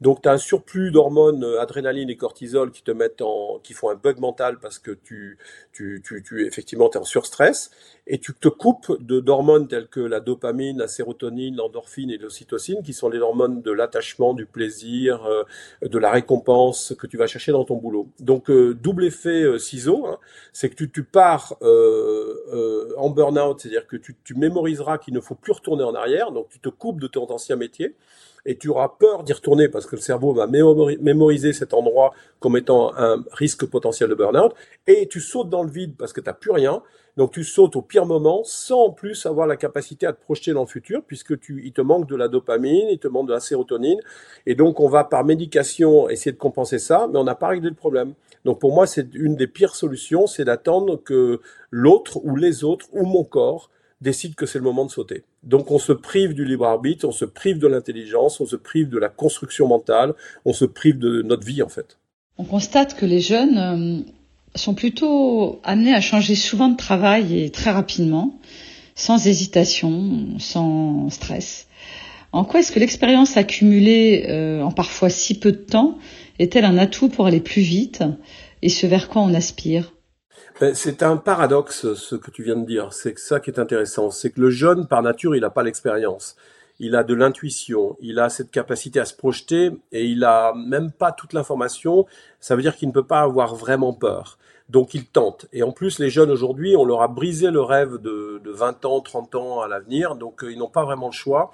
Donc 0.00 0.22
tu 0.22 0.28
as 0.28 0.32
un 0.32 0.38
surplus 0.38 0.92
d'hormones 0.92 1.42
euh, 1.42 1.60
adrénaline 1.60 2.08
et 2.08 2.16
cortisol 2.16 2.70
qui 2.70 2.82
te 2.82 2.92
mettent 2.92 3.20
en 3.20 3.58
qui 3.62 3.72
font 3.72 3.90
un 3.90 3.96
bug 3.96 4.20
mental 4.20 4.58
parce 4.60 4.78
que 4.78 4.92
tu 4.92 5.38
tu 5.72 6.02
tu, 6.04 6.22
tu 6.22 6.46
effectivement 6.46 6.88
es 6.90 6.96
en 6.96 7.04
surstress 7.04 7.70
et 8.06 8.18
tu 8.18 8.32
te 8.32 8.48
coupes 8.48 9.02
de 9.02 9.18
d'hormones 9.18 9.66
telles 9.66 9.88
que 9.88 10.00
la 10.00 10.20
dopamine, 10.20 10.78
la 10.78 10.86
sérotonine, 10.86 11.56
l'endorphine 11.56 12.10
et 12.10 12.16
l'ocytocine 12.16 12.82
qui 12.82 12.92
sont 12.92 13.08
les 13.08 13.18
hormones 13.18 13.60
de 13.60 13.72
l'attachement, 13.72 14.34
du 14.34 14.46
plaisir, 14.46 15.24
euh, 15.26 15.42
de 15.82 15.98
la 15.98 16.12
récompense 16.12 16.94
que 16.98 17.08
tu 17.08 17.16
vas 17.16 17.26
chercher 17.26 17.50
dans 17.50 17.64
ton 17.64 17.76
boulot. 17.76 18.08
Donc 18.20 18.50
euh, 18.50 18.74
double 18.74 19.04
effet 19.04 19.58
ciseau, 19.58 20.06
hein, 20.06 20.18
c'est 20.52 20.70
que 20.70 20.76
tu, 20.76 20.90
tu 20.90 21.02
pars 21.02 21.56
en 21.60 23.10
burn-out, 23.10 23.60
c'est-à-dire 23.60 23.86
que 23.86 23.96
tu, 23.96 24.16
tu 24.24 24.34
mémoriseras 24.34 24.98
qu'il 24.98 25.14
ne 25.14 25.20
faut 25.20 25.34
plus 25.34 25.52
retourner 25.52 25.82
en 25.82 25.94
arrière, 25.94 26.32
donc 26.32 26.48
tu 26.50 26.60
te 26.60 26.68
coupes 26.68 27.00
de 27.00 27.06
ton 27.08 27.26
ancien 27.30 27.56
métier 27.56 27.94
et 28.46 28.56
tu 28.56 28.68
auras 28.68 28.88
peur 28.98 29.24
d'y 29.24 29.32
retourner 29.32 29.68
parce 29.68 29.86
que 29.86 29.96
le 29.96 30.00
cerveau 30.00 30.32
va 30.32 30.46
mémoriser 30.46 31.52
cet 31.52 31.74
endroit 31.74 32.12
comme 32.40 32.56
étant 32.56 32.92
un 32.96 33.24
risque 33.32 33.66
potentiel 33.66 34.08
de 34.08 34.14
burn-out 34.14 34.52
et 34.86 35.08
tu 35.08 35.20
sautes 35.20 35.48
dans 35.48 35.62
le 35.62 35.70
vide 35.70 35.94
parce 35.98 36.12
que 36.12 36.20
tu 36.20 36.28
n'as 36.28 36.34
plus 36.34 36.50
rien. 36.50 36.82
Donc 37.16 37.32
tu 37.32 37.42
sautes 37.42 37.74
au 37.74 37.82
pire 37.82 38.06
moment 38.06 38.42
sans 38.44 38.84
en 38.84 38.90
plus 38.90 39.26
avoir 39.26 39.48
la 39.48 39.56
capacité 39.56 40.06
à 40.06 40.12
te 40.12 40.22
projeter 40.22 40.52
dans 40.52 40.60
le 40.60 40.68
futur 40.68 41.02
puisque 41.04 41.38
tu, 41.40 41.62
il 41.64 41.72
te 41.72 41.80
manque 41.80 42.08
de 42.08 42.14
la 42.14 42.28
dopamine, 42.28 42.86
il 42.90 42.98
te 43.00 43.08
manque 43.08 43.26
de 43.26 43.32
la 43.32 43.40
sérotonine 43.40 43.98
et 44.46 44.54
donc 44.54 44.78
on 44.78 44.88
va 44.88 45.02
par 45.02 45.24
médication 45.24 46.08
essayer 46.08 46.30
de 46.30 46.38
compenser 46.38 46.78
ça, 46.78 47.08
mais 47.10 47.18
on 47.18 47.24
n'a 47.24 47.34
pas 47.34 47.48
réglé 47.48 47.70
le 47.70 47.74
problème. 47.74 48.14
Donc 48.44 48.60
pour 48.60 48.72
moi 48.72 48.86
c'est 48.86 49.12
une 49.14 49.34
des 49.34 49.48
pires 49.48 49.74
solutions, 49.74 50.28
c'est 50.28 50.44
d'attendre 50.44 50.96
que 51.02 51.40
l'autre 51.72 52.18
ou 52.22 52.36
les 52.36 52.62
autres 52.62 52.86
ou 52.92 53.04
mon 53.04 53.24
corps 53.24 53.68
décide 54.00 54.34
que 54.34 54.46
c'est 54.46 54.58
le 54.58 54.64
moment 54.64 54.84
de 54.84 54.90
sauter. 54.90 55.24
Donc 55.42 55.70
on 55.70 55.78
se 55.78 55.92
prive 55.92 56.34
du 56.34 56.44
libre 56.44 56.66
arbitre, 56.66 57.06
on 57.06 57.12
se 57.12 57.24
prive 57.24 57.58
de 57.58 57.66
l'intelligence, 57.66 58.40
on 58.40 58.46
se 58.46 58.56
prive 58.56 58.88
de 58.88 58.98
la 58.98 59.08
construction 59.08 59.66
mentale, 59.66 60.14
on 60.44 60.52
se 60.52 60.64
prive 60.64 60.98
de 60.98 61.22
notre 61.22 61.46
vie 61.46 61.62
en 61.62 61.68
fait. 61.68 61.98
On 62.36 62.44
constate 62.44 62.94
que 62.94 63.06
les 63.06 63.20
jeunes 63.20 63.58
euh, 63.58 64.00
sont 64.54 64.74
plutôt 64.74 65.60
amenés 65.64 65.94
à 65.94 66.00
changer 66.00 66.34
souvent 66.34 66.68
de 66.68 66.76
travail 66.76 67.42
et 67.42 67.50
très 67.50 67.70
rapidement, 67.70 68.38
sans 68.94 69.26
hésitation, 69.26 70.38
sans 70.38 71.10
stress. 71.10 71.66
En 72.30 72.44
quoi 72.44 72.60
est-ce 72.60 72.72
que 72.72 72.78
l'expérience 72.78 73.36
accumulée 73.36 74.26
euh, 74.28 74.62
en 74.62 74.70
parfois 74.70 75.08
si 75.08 75.38
peu 75.38 75.50
de 75.50 75.56
temps 75.56 75.98
est-elle 76.38 76.64
un 76.64 76.78
atout 76.78 77.08
pour 77.08 77.26
aller 77.26 77.40
plus 77.40 77.62
vite? 77.62 78.04
Et 78.62 78.68
ce 78.68 78.86
vers 78.86 79.08
quoi 79.08 79.22
on 79.22 79.34
aspire? 79.34 79.92
C'est 80.74 81.04
un 81.04 81.16
paradoxe 81.16 81.94
ce 81.94 82.16
que 82.16 82.30
tu 82.30 82.42
viens 82.42 82.56
de 82.56 82.66
dire. 82.66 82.92
C'est 82.92 83.16
ça 83.18 83.38
qui 83.38 83.50
est 83.50 83.60
intéressant. 83.60 84.10
C'est 84.10 84.30
que 84.30 84.40
le 84.40 84.50
jeune, 84.50 84.86
par 84.88 85.02
nature, 85.02 85.36
il 85.36 85.42
n'a 85.42 85.50
pas 85.50 85.62
l'expérience. 85.62 86.36
Il 86.80 86.96
a 86.96 87.04
de 87.04 87.14
l'intuition, 87.14 87.96
il 88.00 88.18
a 88.18 88.28
cette 88.28 88.50
capacité 88.50 89.00
à 89.00 89.04
se 89.04 89.14
projeter 89.14 89.72
et 89.90 90.04
il 90.04 90.24
a 90.24 90.52
même 90.54 90.92
pas 90.92 91.12
toute 91.12 91.32
l'information. 91.32 92.06
Ça 92.40 92.56
veut 92.56 92.62
dire 92.62 92.76
qu'il 92.76 92.88
ne 92.88 92.92
peut 92.92 93.06
pas 93.06 93.20
avoir 93.20 93.54
vraiment 93.54 93.92
peur. 93.92 94.38
Donc 94.68 94.94
il 94.94 95.06
tente. 95.06 95.46
Et 95.52 95.62
en 95.62 95.72
plus, 95.72 95.98
les 95.98 96.10
jeunes 96.10 96.30
aujourd'hui, 96.30 96.76
on 96.76 96.84
leur 96.84 97.02
a 97.02 97.08
brisé 97.08 97.50
le 97.50 97.62
rêve 97.62 97.98
de, 97.98 98.40
de 98.44 98.50
20 98.50 98.84
ans, 98.84 99.00
30 99.00 99.34
ans 99.34 99.60
à 99.60 99.68
l'avenir. 99.68 100.14
Donc 100.16 100.44
euh, 100.44 100.52
ils 100.52 100.58
n'ont 100.58 100.68
pas 100.68 100.84
vraiment 100.84 101.06
le 101.06 101.12
choix. 101.12 101.52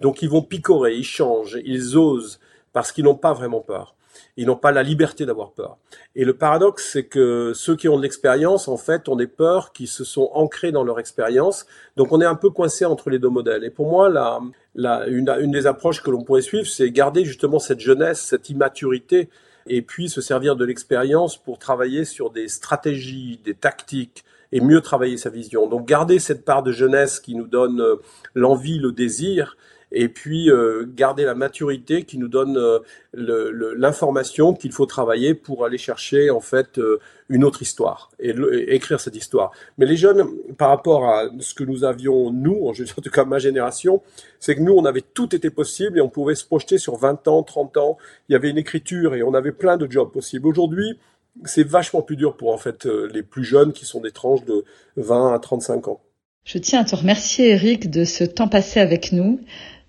Donc 0.00 0.22
ils 0.22 0.28
vont 0.28 0.42
picorer, 0.42 0.94
ils 0.94 1.04
changent, 1.04 1.58
ils 1.64 1.96
osent 1.96 2.40
parce 2.72 2.92
qu'ils 2.92 3.04
n'ont 3.04 3.14
pas 3.14 3.32
vraiment 3.32 3.60
peur 3.60 3.94
ils 4.36 4.46
n'ont 4.46 4.56
pas 4.56 4.72
la 4.72 4.82
liberté 4.82 5.26
d'avoir 5.26 5.52
peur. 5.52 5.78
Et 6.14 6.24
le 6.24 6.34
paradoxe, 6.34 6.90
c'est 6.92 7.04
que 7.04 7.52
ceux 7.54 7.76
qui 7.76 7.88
ont 7.88 7.96
de 7.96 8.02
l'expérience, 8.02 8.68
en 8.68 8.76
fait, 8.76 9.08
ont 9.08 9.16
des 9.16 9.26
peurs 9.26 9.72
qui 9.72 9.86
se 9.86 10.04
sont 10.04 10.30
ancrées 10.34 10.72
dans 10.72 10.84
leur 10.84 10.98
expérience. 10.98 11.66
Donc 11.96 12.12
on 12.12 12.20
est 12.20 12.26
un 12.26 12.34
peu 12.34 12.50
coincé 12.50 12.84
entre 12.84 13.10
les 13.10 13.18
deux 13.18 13.28
modèles. 13.28 13.64
Et 13.64 13.70
pour 13.70 13.90
moi, 13.90 14.08
la, 14.08 14.40
la, 14.74 15.06
une, 15.06 15.28
une 15.40 15.52
des 15.52 15.66
approches 15.66 16.02
que 16.02 16.10
l'on 16.10 16.22
pourrait 16.22 16.42
suivre, 16.42 16.66
c'est 16.66 16.90
garder 16.90 17.24
justement 17.24 17.58
cette 17.58 17.80
jeunesse, 17.80 18.20
cette 18.20 18.50
immaturité, 18.50 19.28
et 19.68 19.82
puis 19.82 20.08
se 20.08 20.20
servir 20.20 20.56
de 20.56 20.64
l'expérience 20.64 21.36
pour 21.36 21.58
travailler 21.58 22.04
sur 22.04 22.30
des 22.30 22.48
stratégies, 22.48 23.40
des 23.44 23.54
tactiques, 23.54 24.24
et 24.52 24.60
mieux 24.60 24.80
travailler 24.80 25.16
sa 25.16 25.30
vision. 25.30 25.66
Donc 25.66 25.86
garder 25.86 26.18
cette 26.18 26.44
part 26.44 26.62
de 26.62 26.72
jeunesse 26.72 27.20
qui 27.20 27.34
nous 27.34 27.46
donne 27.46 27.80
euh, 27.80 27.96
l'envie, 28.34 28.78
le 28.78 28.92
désir, 28.92 29.56
et 29.92 30.08
puis 30.08 30.50
euh, 30.50 30.84
garder 30.94 31.24
la 31.24 31.34
maturité 31.34 32.04
qui 32.04 32.18
nous 32.18 32.28
donne 32.28 32.56
euh, 32.56 32.80
l'information 33.14 34.52
qu'il 34.54 34.72
faut 34.72 34.86
travailler 34.86 35.34
pour 35.34 35.64
aller 35.64 35.78
chercher 35.78 36.30
en 36.30 36.40
fait 36.40 36.78
euh, 36.78 36.98
une 37.28 37.44
autre 37.44 37.62
histoire 37.62 38.10
et, 38.18 38.34
écrire 38.74 39.00
cette 39.00 39.16
histoire. 39.16 39.52
Mais 39.78 39.86
les 39.86 39.96
jeunes, 39.96 40.26
par 40.58 40.70
rapport 40.70 41.08
à 41.08 41.28
ce 41.38 41.54
que 41.54 41.64
nous 41.64 41.84
avions 41.84 42.30
nous, 42.32 42.66
en, 42.66 42.72
tout 43.02 43.10
cas 43.10 43.24
ma 43.24 43.38
génération, 43.38 44.02
c'est 44.40 44.56
que 44.56 44.60
nous 44.60 44.72
on 44.72 44.84
avait 44.84 45.02
tout 45.02 45.34
été 45.34 45.50
possible 45.50 45.98
et 45.98 46.00
on 46.00 46.08
pouvait 46.08 46.34
se 46.34 46.44
projeter 46.44 46.78
sur 46.78 46.96
20 46.96 47.28
ans, 47.28 47.42
30 47.42 47.76
ans. 47.76 47.96
Il 48.28 48.32
y 48.32 48.36
avait 48.36 48.50
une 48.50 48.58
écriture 48.58 49.14
et 49.14 49.22
on 49.22 49.34
avait 49.34 49.52
plein 49.52 49.76
de 49.76 49.90
jobs 49.90 50.10
possibles. 50.10 50.48
Aujourd'hui, 50.48 50.98
c'est 51.44 51.66
vachement 51.66 52.02
plus 52.02 52.16
dur 52.16 52.36
pour 52.36 52.52
en 52.52 52.58
fait 52.58 52.86
les 52.86 53.22
plus 53.22 53.44
jeunes 53.44 53.72
qui 53.72 53.84
sont 53.84 54.00
des 54.00 54.10
tranches 54.10 54.44
de 54.44 54.64
20 54.96 55.34
à 55.34 55.38
35 55.38 55.88
ans. 55.88 56.00
Je 56.44 56.58
tiens 56.58 56.82
à 56.82 56.84
te 56.84 56.94
remercier 56.94 57.50
Eric 57.50 57.90
de 57.90 58.04
ce 58.04 58.22
temps 58.22 58.48
passé 58.48 58.78
avec 58.78 59.10
nous 59.10 59.40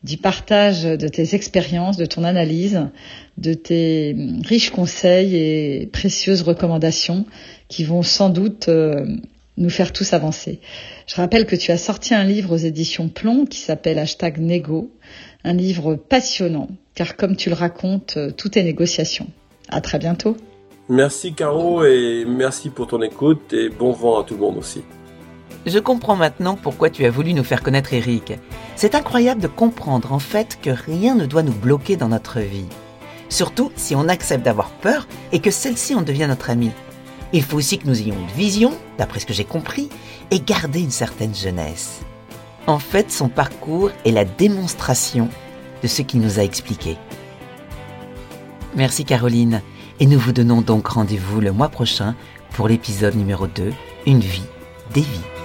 du 0.04 0.18
partage 0.18 0.84
de 0.84 1.08
tes 1.08 1.36
expériences, 1.36 1.98
de 1.98 2.06
ton 2.06 2.24
analyse, 2.24 2.88
de 3.38 3.54
tes 3.54 4.16
riches 4.46 4.70
conseils 4.70 5.36
et 5.36 5.90
précieuses 5.92 6.44
recommandations 6.44 7.26
qui 7.68 7.84
vont 7.84 8.04
sans 8.04 8.30
doute 8.30 8.70
euh, 8.70 9.06
nous 9.58 9.70
faire 9.70 9.92
tous 9.92 10.14
avancer. 10.14 10.60
Je 11.08 11.16
rappelle 11.16 11.46
que 11.46 11.56
tu 11.56 11.72
as 11.72 11.78
sorti 11.78 12.14
un 12.14 12.24
livre 12.24 12.54
aux 12.54 12.58
éditions 12.58 13.10
Plomb 13.10 13.46
qui 13.46 13.60
s'appelle 13.60 13.98
Hashtag 13.98 14.40
Négo, 14.40 14.92
un 15.44 15.54
livre 15.54 15.96
passionnant, 15.96 16.70
car 16.96 17.16
comme 17.16 17.36
tu 17.36 17.50
le 17.50 17.56
racontes, 17.56 18.16
euh, 18.18 18.32
tout 18.32 18.58
est 18.58 18.64
négociation. 18.64 19.28
À 19.70 19.82
très 19.82 20.00
bientôt. 20.00 20.38
Merci 20.90 21.34
Caro 21.34 21.84
et 21.84 22.24
merci 22.26 22.70
pour 22.70 22.88
ton 22.88 23.02
écoute 23.02 23.52
et 23.52 23.68
bon 23.68 23.92
vent 23.92 24.22
à 24.22 24.24
tout 24.24 24.36
le 24.36 24.40
monde 24.40 24.58
aussi. 24.58 24.84
Je 25.68 25.80
comprends 25.80 26.16
maintenant 26.16 26.56
pourquoi 26.56 26.90
tu 26.90 27.04
as 27.04 27.12
voulu 27.12 27.34
nous 27.34 27.44
faire 27.44 27.62
connaître 27.62 27.94
Eric. 27.94 28.36
C'est 28.78 28.96
incroyable 28.96 29.42
de 29.42 29.48
comprendre 29.48 30.14
en 30.14 30.20
fait 30.20 30.58
que 30.62 30.70
rien 30.70 31.14
ne 31.14 31.26
doit 31.26 31.44
nous 31.44 31.52
bloquer 31.52 31.98
dans 31.98 32.08
notre 32.08 32.40
vie. 32.40 32.70
Surtout 33.28 33.74
si 33.76 33.94
on 33.94 34.08
accepte 34.08 34.46
d'avoir 34.46 34.70
peur 34.70 35.10
et 35.34 35.40
que 35.40 35.52
celle-ci 35.52 35.94
en 35.94 36.04
devient 36.04 36.28
notre 36.30 36.52
amie. 36.52 36.72
Il 37.34 37.44
faut 37.44 37.58
aussi 37.58 37.80
que 37.80 37.86
nous 37.86 38.00
ayons 38.00 38.16
une 38.16 38.38
vision, 38.38 38.72
d'après 38.98 39.20
ce 39.20 39.26
que 39.26 39.34
j'ai 39.34 39.44
compris, 39.44 39.90
et 40.32 40.40
garder 40.40 40.80
une 40.80 40.90
certaine 40.90 41.36
jeunesse. 41.36 42.00
En 42.66 42.80
fait, 42.80 43.12
son 43.12 43.28
parcours 43.28 43.92
est 44.06 44.12
la 44.12 44.24
démonstration 44.24 45.28
de 45.84 45.88
ce 45.90 46.02
qu'il 46.02 46.22
nous 46.22 46.40
a 46.40 46.44
expliqué. 46.44 46.96
Merci 48.74 49.04
Caroline, 49.04 49.62
et 50.00 50.06
nous 50.06 50.18
vous 50.18 50.32
donnons 50.32 50.62
donc 50.62 50.88
rendez-vous 50.88 51.42
le 51.42 51.52
mois 51.52 51.68
prochain 51.68 52.16
pour 52.54 52.70
l'épisode 52.70 53.16
numéro 53.16 53.48
2, 53.48 53.74
Une 54.06 54.22
vie, 54.22 54.48
des 54.94 55.02
vies. 55.02 55.37